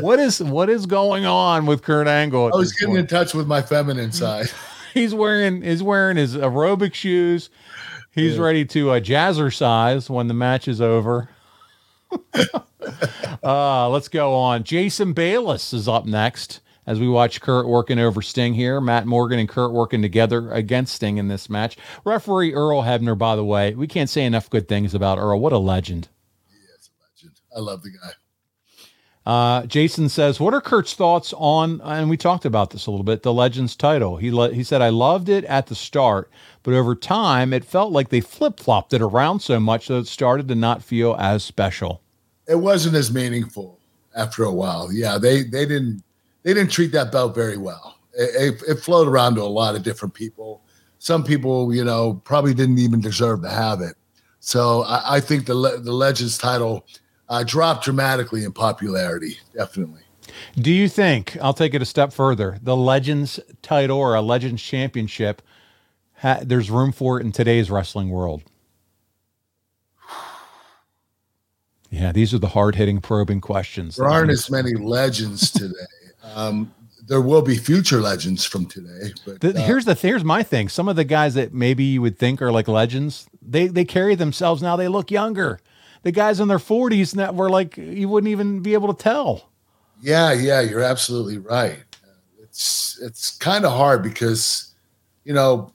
[0.00, 2.50] what is what is going on with Kurt Angle?
[2.52, 3.00] I was getting point?
[3.00, 4.46] in touch with my feminine side.
[4.94, 7.50] He's wearing he's wearing his aerobic shoes.
[8.12, 11.28] He's ready to uh, jazzercise when the match is over.
[13.42, 14.62] uh, let's go on.
[14.62, 18.80] Jason Bayless is up next as we watch Kurt working over Sting here.
[18.80, 21.76] Matt Morgan and Kurt working together against Sting in this match.
[22.04, 25.40] Referee Earl Hebner, by the way, we can't say enough good things about Earl.
[25.40, 26.08] What a legend.
[26.48, 27.40] He's a legend.
[27.56, 28.12] I love the guy.
[29.26, 33.04] Uh, Jason says, "What are Kurt's thoughts on?" And we talked about this a little
[33.04, 33.22] bit.
[33.22, 34.18] The Legends title.
[34.18, 36.30] He le- he said, "I loved it at the start,
[36.62, 40.06] but over time, it felt like they flip flopped it around so much that it
[40.08, 42.02] started to not feel as special."
[42.46, 43.78] It wasn't as meaningful
[44.14, 44.92] after a while.
[44.92, 46.02] Yeah, they they didn't
[46.42, 47.96] they didn't treat that belt very well.
[48.12, 50.62] It, it, it flowed around to a lot of different people.
[50.98, 53.94] Some people, you know, probably didn't even deserve to have it.
[54.40, 56.86] So I, I think the the Legends title
[57.28, 59.38] uh, dropped dramatically in popularity.
[59.54, 60.00] Definitely.
[60.56, 61.36] Do you think?
[61.40, 62.58] I'll take it a step further.
[62.62, 65.42] The Legends title or a Legends championship.
[66.18, 68.42] Ha- there's room for it in today's wrestling world.
[71.90, 73.96] Yeah, these are the hard hitting, probing questions.
[73.96, 75.74] There aren't as many legends today.
[76.34, 76.74] um,
[77.06, 80.68] there will be future legends from today, but The, uh, here's the here's my thing.
[80.70, 84.14] Some of the guys that maybe you would think are like legends, they they carry
[84.14, 84.74] themselves now.
[84.74, 85.60] They look younger.
[86.04, 89.50] The guys in their 40s that were like you wouldn't even be able to tell.
[90.00, 91.82] Yeah, yeah, you're absolutely right.
[92.40, 94.74] It's it's kind of hard because
[95.24, 95.72] you know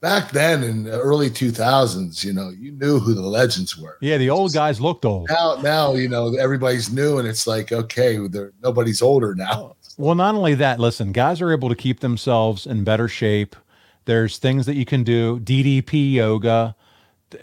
[0.00, 3.96] back then in the early 2000s, you know, you knew who the legends were.
[4.00, 5.28] Yeah, the old guys looked old.
[5.28, 8.18] Now now, you know, everybody's new and it's like okay,
[8.62, 9.74] nobody's older now.
[9.96, 13.56] Well, not only that, listen, guys are able to keep themselves in better shape.
[14.04, 16.76] There's things that you can do, DDP yoga.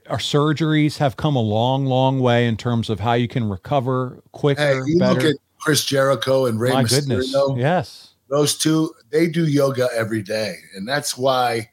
[0.09, 4.21] Our surgeries have come a long, long way in terms of how you can recover
[4.31, 5.13] quicker, Hey, you better.
[5.13, 7.07] look at Chris Jericho and Rey My Mysterio.
[7.07, 7.35] goodness.
[7.57, 8.09] Yes.
[8.29, 10.55] Those two, they do yoga every day.
[10.75, 11.69] And that's why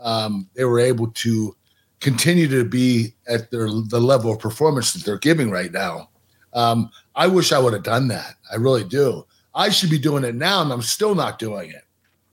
[0.00, 1.56] um, they were able to
[2.00, 6.10] continue to be at their the level of performance that they're giving right now.
[6.52, 8.34] Um, I wish I would have done that.
[8.52, 9.24] I really do.
[9.54, 11.84] I should be doing it now, and I'm still not doing it.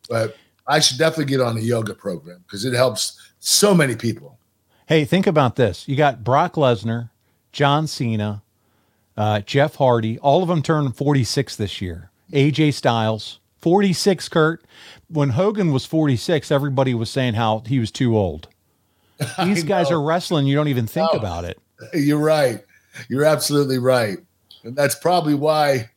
[0.09, 0.35] But
[0.67, 4.32] I should definitely get on a yoga program because it helps so many people.
[4.93, 5.87] Hey, think about this.
[5.87, 7.09] You got Brock Lesnar,
[7.51, 8.43] John Cena,
[9.17, 10.19] uh, Jeff Hardy.
[10.19, 12.11] All of them turned 46 this year.
[12.31, 14.63] AJ Styles, 46, Kurt.
[15.07, 18.49] When Hogan was 46, everybody was saying how he was too old.
[19.43, 20.45] These guys are wrestling.
[20.45, 21.59] You don't even think about it.
[21.95, 22.63] You're right.
[23.09, 24.19] You're absolutely right.
[24.63, 25.89] And that's probably why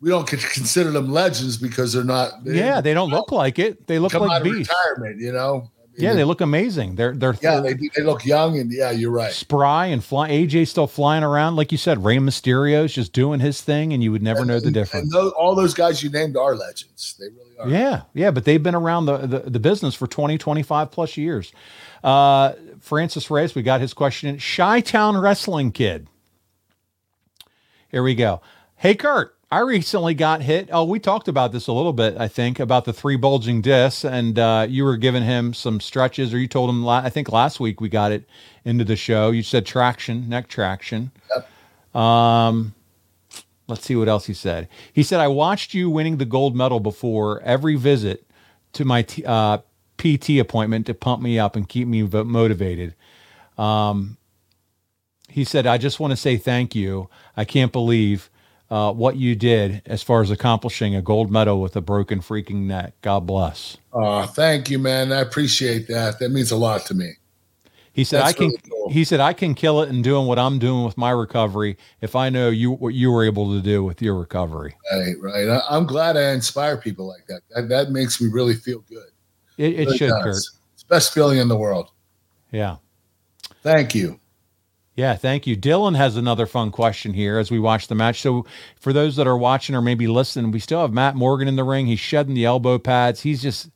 [0.00, 2.44] we don't consider them legends because they're not.
[2.44, 3.86] Yeah, they don't look like it.
[3.86, 4.68] They look like beasts.
[4.68, 5.20] retirement.
[5.20, 5.70] You know.
[5.96, 6.96] Yeah, they look amazing.
[6.96, 9.32] They're they're Yeah, they they look young and yeah, you're right.
[9.32, 10.30] spry and fly.
[10.30, 12.04] AJ still flying around, like you said.
[12.04, 15.04] Rey Mysterio's just doing his thing, and you would never know the difference.
[15.04, 17.16] And those, all those guys you named are legends.
[17.18, 17.68] They really are.
[17.68, 21.52] Yeah, yeah, but they've been around the, the, the business for 20, 25 plus years.
[22.02, 24.38] Uh, Francis Reyes, we got his question in.
[24.40, 26.08] Chi Town Wrestling Kid.
[27.90, 28.40] Here we go.
[28.76, 30.70] Hey, Kurt, I recently got hit.
[30.72, 34.02] Oh, we talked about this a little bit, I think, about the three bulging discs,
[34.02, 37.60] and uh, you were giving him some stretches, or you told him, I think last
[37.60, 38.24] week we got it
[38.64, 39.30] into the show.
[39.30, 41.10] You said traction, neck traction.
[41.36, 42.00] Yep.
[42.02, 42.72] Um,
[43.68, 44.70] let's see what else he said.
[44.90, 48.26] He said, I watched you winning the gold medal before every visit
[48.72, 49.58] to my t- uh,
[49.98, 52.94] PT appointment to pump me up and keep me motivated.
[53.58, 54.16] Um,
[55.28, 57.10] he said, I just want to say thank you.
[57.36, 58.30] I can't believe
[58.72, 62.62] uh, what you did as far as accomplishing a gold medal with a broken freaking
[62.62, 62.94] neck.
[63.02, 63.76] God bless.
[63.92, 65.12] Oh, thank you, man.
[65.12, 66.18] I appreciate that.
[66.18, 67.12] That means a lot to me.
[67.92, 68.46] He said, That's I can.
[68.46, 68.88] really cool.
[68.90, 72.16] He said, I can kill it in doing what I'm doing with my recovery if
[72.16, 74.74] I know you what you were able to do with your recovery.
[74.90, 75.48] Right, right.
[75.50, 77.42] I, I'm glad I inspire people like that.
[77.50, 79.10] That, that makes me really feel good.
[79.58, 80.22] It, it really should, does.
[80.22, 80.36] Kurt.
[80.72, 81.90] It's the best feeling in the world.
[82.52, 82.76] Yeah.
[83.62, 84.18] Thank you.
[84.94, 85.56] Yeah, thank you.
[85.56, 88.20] Dylan has another fun question here as we watch the match.
[88.20, 88.44] So,
[88.78, 91.64] for those that are watching or maybe listening, we still have Matt Morgan in the
[91.64, 91.86] ring.
[91.86, 93.22] He's shedding the elbow pads.
[93.22, 93.70] He's just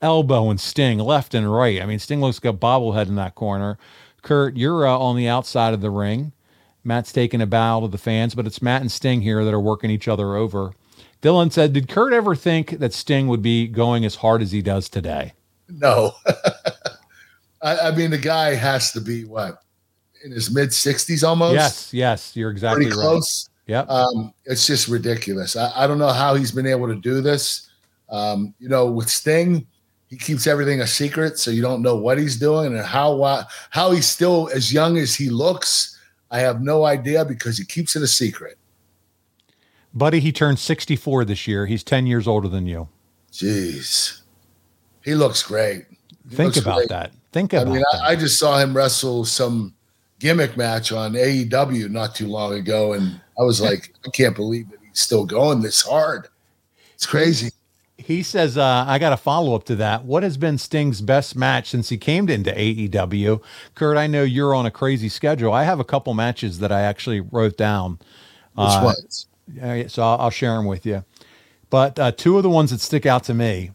[0.00, 1.80] elbowing Sting left and right.
[1.80, 3.78] I mean, Sting looks like a bobblehead in that corner.
[4.22, 6.32] Kurt, you're uh, on the outside of the ring.
[6.84, 9.60] Matt's taking a bow to the fans, but it's Matt and Sting here that are
[9.60, 10.72] working each other over.
[11.20, 14.62] Dylan said, Did Kurt ever think that Sting would be going as hard as he
[14.62, 15.34] does today?
[15.68, 16.12] No.
[17.62, 19.62] I, I mean, the guy has to be what?
[20.24, 21.54] In his mid 60s almost?
[21.54, 23.02] Yes, yes, you're exactly Pretty right.
[23.02, 23.48] close.
[23.66, 23.88] Yep.
[23.88, 25.56] Um, it's just ridiculous.
[25.56, 27.68] I, I don't know how he's been able to do this.
[28.08, 29.66] Um, you know, with Sting,
[30.08, 33.44] he keeps everything a secret, so you don't know what he's doing and how why,
[33.70, 35.98] how he's still as young as he looks.
[36.30, 38.58] I have no idea because he keeps it a secret.
[39.94, 41.66] Buddy, he turned 64 this year.
[41.66, 42.88] He's 10 years older than you.
[43.30, 44.20] Jeez,
[45.04, 45.86] he looks great.
[46.28, 46.88] He Think looks about great.
[46.90, 47.12] that.
[47.32, 47.68] Think about.
[47.68, 49.74] I mean, I just saw him wrestle some
[50.22, 54.70] gimmick match on AEW not too long ago, and I was like, I can't believe
[54.70, 56.28] that he's still going this hard.
[56.94, 57.50] It's crazy.
[57.98, 60.04] He says, uh, I got a follow up to that.
[60.04, 63.42] What has been Sting's best match since he came into AEW?
[63.74, 65.52] Kurt, I know you're on a crazy schedule.
[65.52, 67.98] I have a couple matches that I actually wrote down.
[68.54, 69.26] Which Uh, ones?
[69.92, 71.04] so I'll, I'll share them with you.
[71.68, 73.72] But uh, two of the ones that stick out to me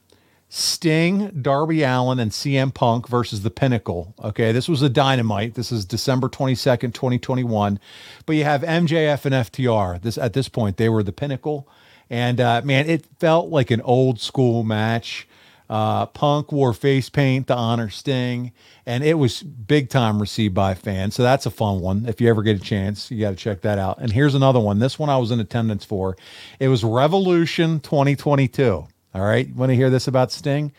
[0.50, 4.16] Sting, Darby Allin, and CM Punk versus the Pinnacle.
[4.24, 5.56] Okay, this was a dynamite.
[5.56, 7.80] This is December 22nd, 2021.
[8.26, 10.02] But you have MJF and FTR.
[10.02, 11.68] This At this point, they were the Pinnacle.
[12.10, 15.28] And uh, man, it felt like an old school match.
[15.70, 18.54] Uh, Punk wore face paint to honor Sting,
[18.86, 21.14] and it was big time received by fans.
[21.16, 22.06] So that's a fun one.
[22.08, 23.98] If you ever get a chance, you got to check that out.
[24.00, 24.80] And here's another one.
[24.80, 26.16] This one I was in attendance for.
[26.60, 28.88] It was Revolution 2022.
[29.14, 29.54] All right.
[29.56, 30.72] Want to hear this about Sting?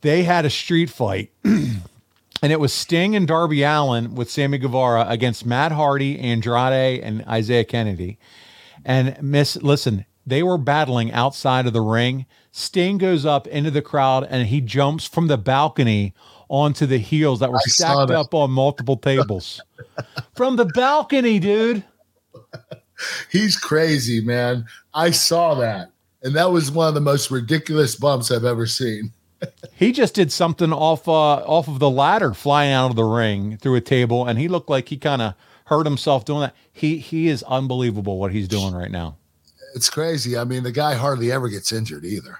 [0.00, 1.30] They had a street fight.
[2.44, 7.24] And it was Sting and Darby Allin with Sammy Guevara against Matt Hardy, Andrade, and
[7.26, 8.18] Isaiah Kennedy.
[8.84, 12.26] And Miss, listen, they were battling outside of the ring.
[12.52, 16.12] Sting goes up into the crowd and he jumps from the balcony
[16.50, 18.18] onto the heels that were I stacked that.
[18.18, 19.62] up on multiple tables.
[20.36, 21.82] from the balcony, dude.
[23.30, 24.66] He's crazy, man.
[24.92, 25.92] I saw that.
[26.24, 29.12] And that was one of the most ridiculous bumps I've ever seen.
[29.74, 33.58] He just did something off uh, off of the ladder, flying out of the ring
[33.58, 35.34] through a table, and he looked like he kind of
[35.66, 36.54] hurt himself doing that.
[36.72, 39.18] He he is unbelievable what he's doing right now.
[39.74, 40.38] It's crazy.
[40.38, 42.38] I mean, the guy hardly ever gets injured either.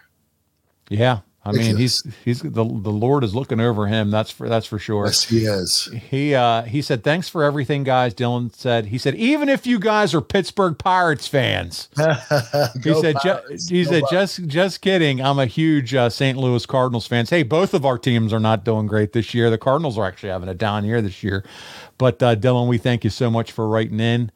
[0.88, 1.20] Yeah.
[1.46, 4.10] I mean, he's he's the the Lord is looking over him.
[4.10, 5.04] That's for that's for sure.
[5.04, 5.90] Yes, he is.
[6.10, 8.86] He uh he said, "Thanks for everything, guys." Dylan said.
[8.86, 13.68] He said, "Even if you guys are Pittsburgh Pirates fans," he said, Pirates.
[13.68, 14.36] "He Go said, Pirates.
[14.38, 15.20] just just kidding.
[15.20, 16.38] I'm a huge uh, St.
[16.38, 17.28] Louis Cardinals fans.
[17.28, 19.50] Hey, both of our teams are not doing great this year.
[19.50, 21.44] The Cardinals are actually having a down year this year.
[21.98, 24.30] But uh, Dylan, we thank you so much for writing in.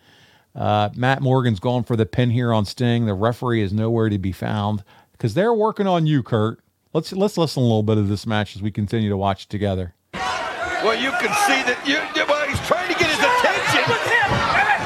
[0.54, 3.06] Uh, Matt Morgan's going for the pin here on Sting.
[3.06, 4.82] The referee is nowhere to be found
[5.12, 6.60] because they're working on you, Kurt.
[6.94, 9.50] Let's let's listen a little bit of this match as we continue to watch it
[9.50, 9.94] together.
[10.14, 13.84] Well, you can see that you, well, he's trying to get his attention.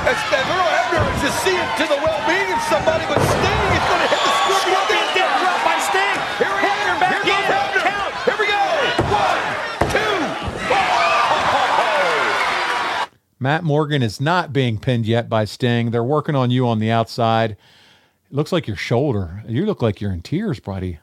[0.03, 3.85] That's, that Earl Hebner is just seeing to the well-being of somebody, but Sting is
[3.87, 4.83] going to hit the scorpion.
[4.83, 6.19] Scorpion dead drop by Sting.
[6.43, 7.87] Here we Hebner back Here goes in.
[7.87, 8.11] Count.
[8.27, 8.63] Here we go.
[9.15, 9.39] One,
[9.95, 10.15] two.
[10.75, 11.23] Oh!
[13.39, 15.93] Matt Morgan is not being pinned yet by Sting.
[15.93, 17.53] They're working on you on the outside.
[17.53, 19.45] It looks like your shoulder.
[19.47, 20.99] You look like you're in tears, buddy.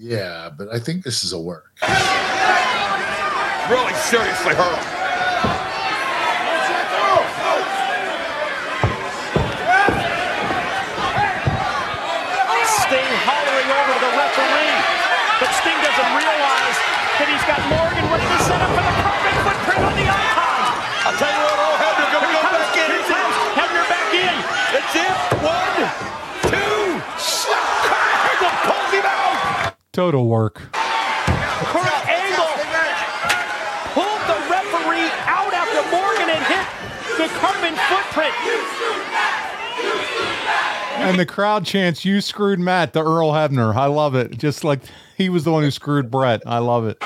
[0.00, 1.74] Yeah, but I think this is a work.
[3.66, 4.78] Really seriously hurt.
[12.86, 14.78] Sting hollering over to the referee.
[15.42, 16.78] But Sting doesn't realize
[17.18, 20.62] that he's got Morgan ready to set up for the perfect footprint on the icon.
[21.10, 22.86] I'll tell you what, Earl Hebner going to go back in.
[22.86, 24.34] Here comes Hebner back in.
[24.78, 25.10] It's it.
[25.42, 25.90] One,
[26.54, 27.02] two.
[27.82, 29.02] Kurt Angle pulls him
[29.98, 30.54] Total work.
[30.54, 32.54] Kurt Angle
[33.94, 36.66] pulled the referee out after Morgan had hit
[37.18, 38.32] the carbon footprint.
[40.98, 44.38] And the crowd chants, "You screwed Matt, the Earl Hebner." I love it.
[44.38, 44.82] Just like
[45.16, 46.42] he was the one who screwed Brett.
[46.46, 47.02] I love it.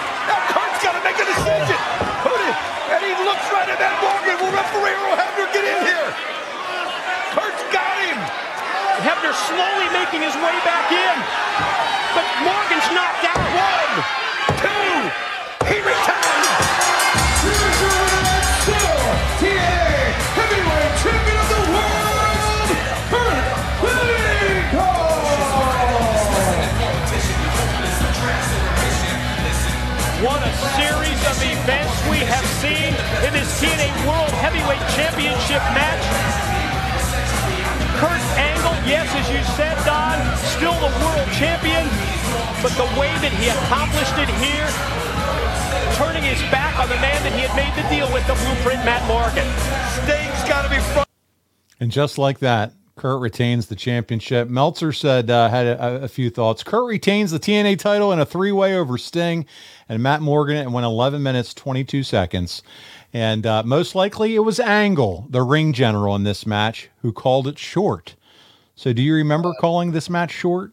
[35.53, 36.05] Championship match.
[38.01, 41.85] Kurt Angle, yes, as you said, Don, still the world champion,
[42.63, 44.69] but the way that he accomplished it here,
[45.97, 48.85] turning his back on the man that he had made the deal with, the blueprint,
[48.85, 49.47] Matt Morgan.
[50.01, 51.09] Sting's got to be front.
[51.81, 54.49] And just like that, Kurt retains the championship.
[54.49, 56.63] Meltzer said uh, had a, a few thoughts.
[56.63, 59.45] Kurt retains the TNA title in a three-way over Sting
[59.89, 60.57] and Matt Morgan.
[60.57, 62.63] It went 11 minutes 22 seconds,
[63.13, 67.47] and uh, most likely it was Angle, the ring general in this match, who called
[67.47, 68.15] it short.
[68.75, 70.73] So, do you remember calling this match short?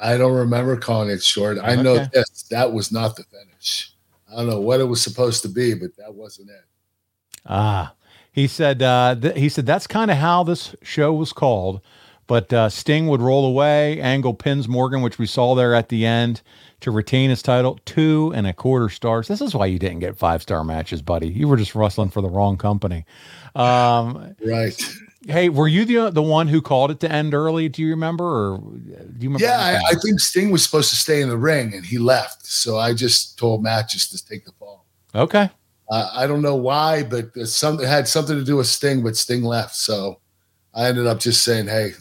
[0.00, 1.58] I don't remember calling it short.
[1.62, 2.42] I know this.
[2.50, 3.92] That was not the finish.
[4.30, 6.64] I don't know what it was supposed to be, but that wasn't it.
[7.46, 7.94] Ah,
[8.32, 8.82] he said.
[8.82, 11.80] Uh, th- he said that's kind of how this show was called.
[12.26, 14.00] But uh, Sting would roll away.
[14.00, 16.40] Angle pins Morgan, which we saw there at the end,
[16.80, 17.78] to retain his title.
[17.84, 19.28] Two and a quarter stars.
[19.28, 21.28] This is why you didn't get five star matches, buddy.
[21.28, 23.04] You were just wrestling for the wrong company.
[23.54, 24.74] Um, Right.
[25.26, 27.68] hey, were you the the one who called it to end early?
[27.68, 29.44] Do you remember, or do you remember?
[29.44, 29.90] Yeah, I.
[29.90, 32.46] I think Sting was supposed to stay in the ring and he left.
[32.46, 34.86] So I just told Matt just to take the fall.
[35.14, 35.50] okay.
[35.90, 39.16] Uh, I don't know why, but something it had something to do with Sting, but
[39.18, 39.76] Sting left.
[39.76, 40.18] So
[40.72, 41.92] I ended up just saying, "Hey,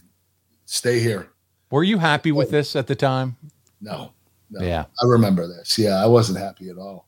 [0.66, 1.30] stay here."
[1.72, 3.36] Were you happy with this at the time?
[3.82, 4.12] No,
[4.52, 4.64] no.
[4.64, 4.86] Yeah.
[5.02, 5.78] I remember this.
[5.78, 7.08] Yeah, I wasn't happy at all.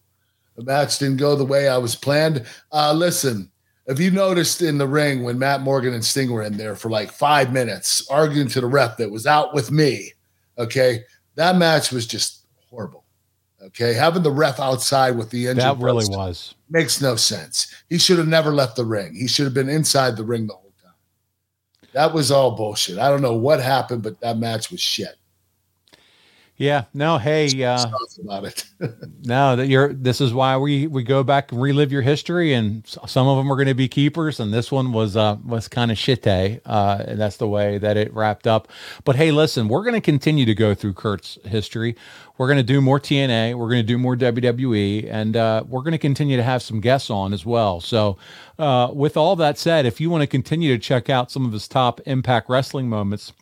[0.56, 2.46] The match didn't go the way I was planned.
[2.72, 3.52] Uh, listen,
[3.88, 6.90] if you noticed in the ring when Matt Morgan and Sting were in there for
[6.90, 10.14] like five minutes arguing to the ref that was out with me,
[10.58, 11.04] okay,
[11.36, 13.04] that match was just horrible.
[13.62, 16.56] Okay, having the ref outside with the injured That really was.
[16.70, 17.74] makes no sense.
[17.90, 19.14] He should have never left the ring.
[19.16, 20.65] He should have been inside the ring the whole time.
[21.96, 23.00] That was all bullshit.
[23.00, 25.16] I don't know what happened, but that match was shit.
[26.58, 26.86] Yeah.
[26.94, 27.18] No.
[27.18, 27.64] Hey.
[27.64, 27.86] Uh,
[28.24, 28.66] about it.
[29.24, 29.92] No, that you're.
[29.92, 33.52] This is why we we go back and relive your history, and some of them
[33.52, 37.04] are going to be keepers, and this one was uh was kind of shit uh,
[37.08, 38.68] and that's the way that it wrapped up.
[39.04, 41.96] But hey, listen, we're going to continue to go through Kurt's history.
[42.38, 43.56] We're going to do more TNA.
[43.56, 46.82] We're going to do more WWE, and uh, we're going to continue to have some
[46.82, 47.82] guests on as well.
[47.82, 48.18] So,
[48.60, 51.54] uh, with all that said, if you want to continue to check out some of
[51.54, 53.34] his top Impact Wrestling moments.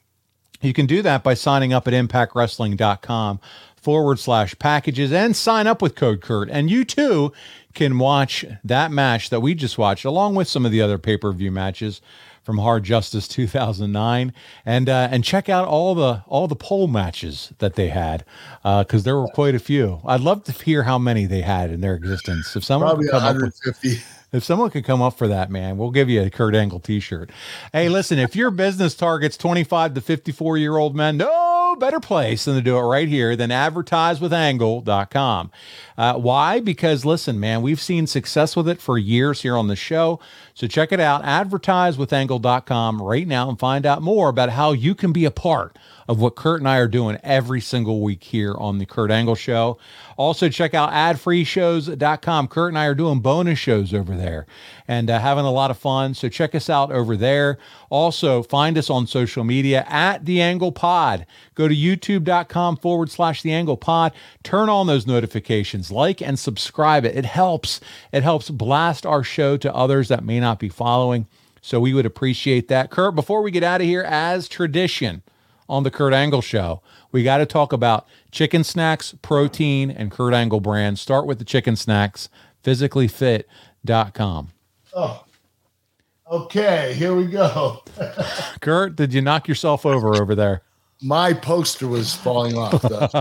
[0.63, 3.39] You can do that by signing up at impactwrestling.com
[3.75, 6.49] forward slash packages and sign up with code Kurt.
[6.49, 7.33] And you too
[7.73, 11.17] can watch that match that we just watched, along with some of the other pay
[11.17, 12.01] per view matches
[12.43, 14.33] from Hard Justice 2009,
[14.65, 18.25] and uh, and check out all the all the pole matches that they had
[18.61, 20.01] because uh, there were quite a few.
[20.05, 22.55] I'd love to hear how many they had in their existence.
[22.55, 24.22] If someone Probably could come up with 150.
[24.33, 27.29] If someone could come up for that, man, we'll give you a Kurt Angle t-shirt.
[27.71, 32.45] Hey, listen, if your business targets 25 to 54 year old men, no better place
[32.45, 35.51] than to do it right here than advertisewithangle.com.
[35.97, 36.59] Uh, why?
[36.59, 40.19] Because listen, man, we've seen success with it for years here on the show.
[40.55, 45.11] So check it out, advertisewithangle.com right now and find out more about how you can
[45.11, 45.77] be a part
[46.07, 49.35] of what Kurt and I are doing every single week here on the Kurt Angle
[49.35, 49.77] Show.
[50.17, 52.47] Also, check out adfreeshows.com.
[52.47, 54.45] Kurt and I are doing bonus shows over there
[54.87, 56.13] and uh, having a lot of fun.
[56.13, 57.57] So check us out over there.
[57.89, 61.25] Also, find us on social media at The Angle Pod.
[61.55, 64.11] Go to youtube.com forward slash The Angle Pod.
[64.43, 67.15] Turn on those notifications, like and subscribe it.
[67.15, 67.79] It helps.
[68.11, 71.27] It helps blast our show to others that may not be following.
[71.61, 72.91] So we would appreciate that.
[72.91, 75.23] Kurt, before we get out of here, as tradition,
[75.69, 76.81] on the Kurt Angle Show.
[77.11, 80.99] We got to talk about chicken snacks, protein, and Kurt Angle brand.
[80.99, 82.29] Start with the chicken snacks,
[82.63, 84.49] physicallyfit.com.
[84.95, 85.25] Oh.
[86.31, 87.83] Okay, here we go.
[88.61, 90.61] Kurt, did you knock yourself over over there?
[91.01, 92.81] My poster was falling off.
[92.81, 93.07] though.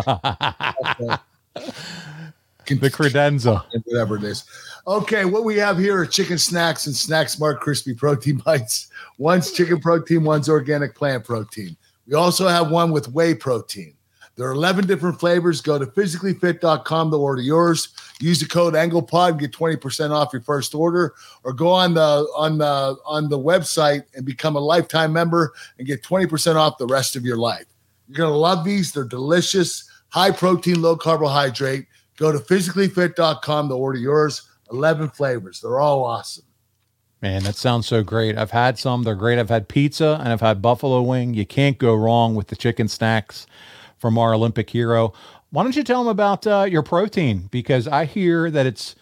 [2.67, 3.65] the credenza.
[3.85, 4.45] Whatever it is.
[4.85, 8.89] Okay, what we have here are chicken snacks and Snack Smart Crispy Protein Bites.
[9.17, 11.77] One's chicken protein, one's organic plant protein.
[12.09, 13.95] We also have one with whey protein.
[14.35, 15.61] There are 11 different flavors.
[15.61, 17.91] Go to physicallyfit.com to order yours.
[18.19, 21.15] Use the code AnglePod, get 20% off your first order,
[21.45, 25.87] or go on the on the on the website and become a lifetime member and
[25.87, 27.67] get 20% off the rest of your life.
[28.09, 28.91] You're gonna love these.
[28.91, 31.87] They're delicious, high protein, low carbohydrate.
[32.17, 34.49] Go to physicallyfit.com to order yours.
[34.73, 35.61] 11 flavors.
[35.61, 36.45] They're all awesome.
[37.21, 38.37] Man, that sounds so great.
[38.37, 39.05] I've had some.
[39.05, 39.39] They're great.
[39.39, 41.35] I've had pizza and I've had buffalo wing.
[41.35, 43.47] You can't go wrong with the chicken snacks
[43.99, 45.13] from our Olympic hero.
[45.51, 47.49] Why don't you tell them about uh, your protein?
[47.53, 48.97] Because I hear that it's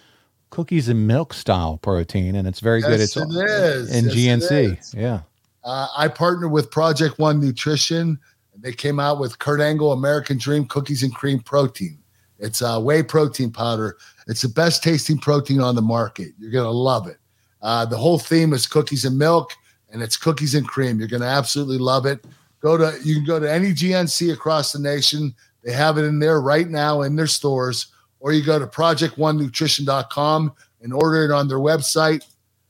[0.50, 3.00] cookies and milk style protein, and it's very Yes, good.
[3.00, 3.96] It's it is.
[3.96, 4.94] in Yes, GNC.
[4.94, 5.20] Yeah.
[5.64, 8.18] Uh, I partnered with Project One Nutrition.
[8.58, 11.98] They came out with Kurt Angle American Dream Cookies and Cream Protein.
[12.40, 13.96] It's a whey protein powder.
[14.26, 16.32] It's the best tasting protein on the market.
[16.38, 17.18] You're going to love it.
[17.62, 19.52] Uh, the whole theme is cookies and milk,
[19.92, 20.98] and it's cookies and cream.
[20.98, 22.24] You're going to absolutely love it.
[22.60, 25.34] Go to you can go to any GNC across the nation.
[25.62, 27.88] They have it in there right now in their stores,
[28.18, 30.52] or you go to project1nutrition.com
[30.82, 32.24] and order it on their website.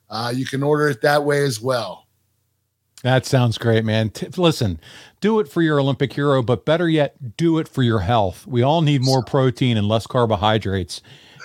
[0.09, 2.07] Uh, you can order it that way as well.
[3.03, 4.11] That sounds great, man.
[4.11, 4.79] T- listen,
[5.21, 8.47] do it for your Olympic hero, but better yet, do it for your health.
[8.47, 11.03] We all need more protein and less carbohydrates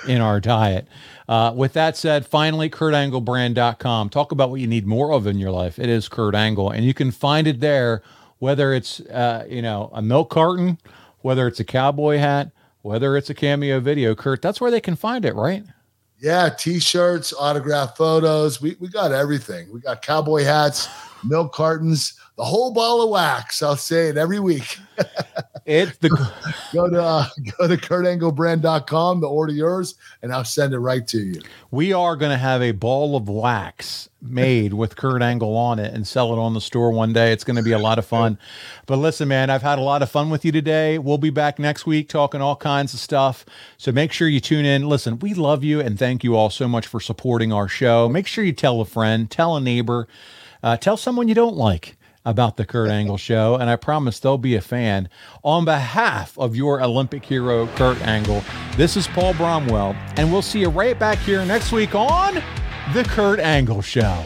[0.08, 0.88] in our diet.
[1.28, 4.10] Uh, with that said, finally, KurtAngleBrand.com.
[4.10, 5.80] Talk about what you need more of in your life.
[5.80, 8.02] It is Kurt Angle, and you can find it there,
[8.40, 10.78] whether it's uh, you know a milk carton,
[11.22, 12.52] whether it's a cowboy hat,
[12.84, 14.16] whether it's a cameo video.
[14.16, 15.64] Kurt, that's where they can find it, right?
[16.20, 18.62] Yeah, t-shirts, autograph photos.
[18.62, 19.72] We we got everything.
[19.74, 20.88] We got cowboy hats,
[21.24, 23.64] milk cartons, the whole ball of wax.
[23.64, 24.78] I'll say it every week.
[25.66, 26.10] It's the
[26.74, 31.20] go to uh, go to kurtanglebrand.com to order yours, and I'll send it right to
[31.20, 31.42] you.
[31.72, 35.94] We are going to have a ball of wax made with Kurt Angle on it
[35.94, 37.32] and sell it on the store one day.
[37.32, 38.38] It's going to be a lot of fun.
[38.86, 40.98] But listen, man, I've had a lot of fun with you today.
[40.98, 43.46] We'll be back next week talking all kinds of stuff.
[43.78, 44.88] So make sure you tune in.
[44.90, 48.10] Listen, we love you and thank you all so much for supporting our show.
[48.10, 50.08] Make sure you tell a friend, tell a neighbor,
[50.64, 51.96] uh, tell someone you don't like
[52.26, 55.10] about the Kurt Angle show, and I promise they'll be a fan.
[55.44, 58.44] On behalf of your Olympic hero, Kurt Angle,
[58.76, 62.36] this is Paul Bromwell, and we'll see you right back here next week on
[62.94, 64.26] The Kurt Angle Show.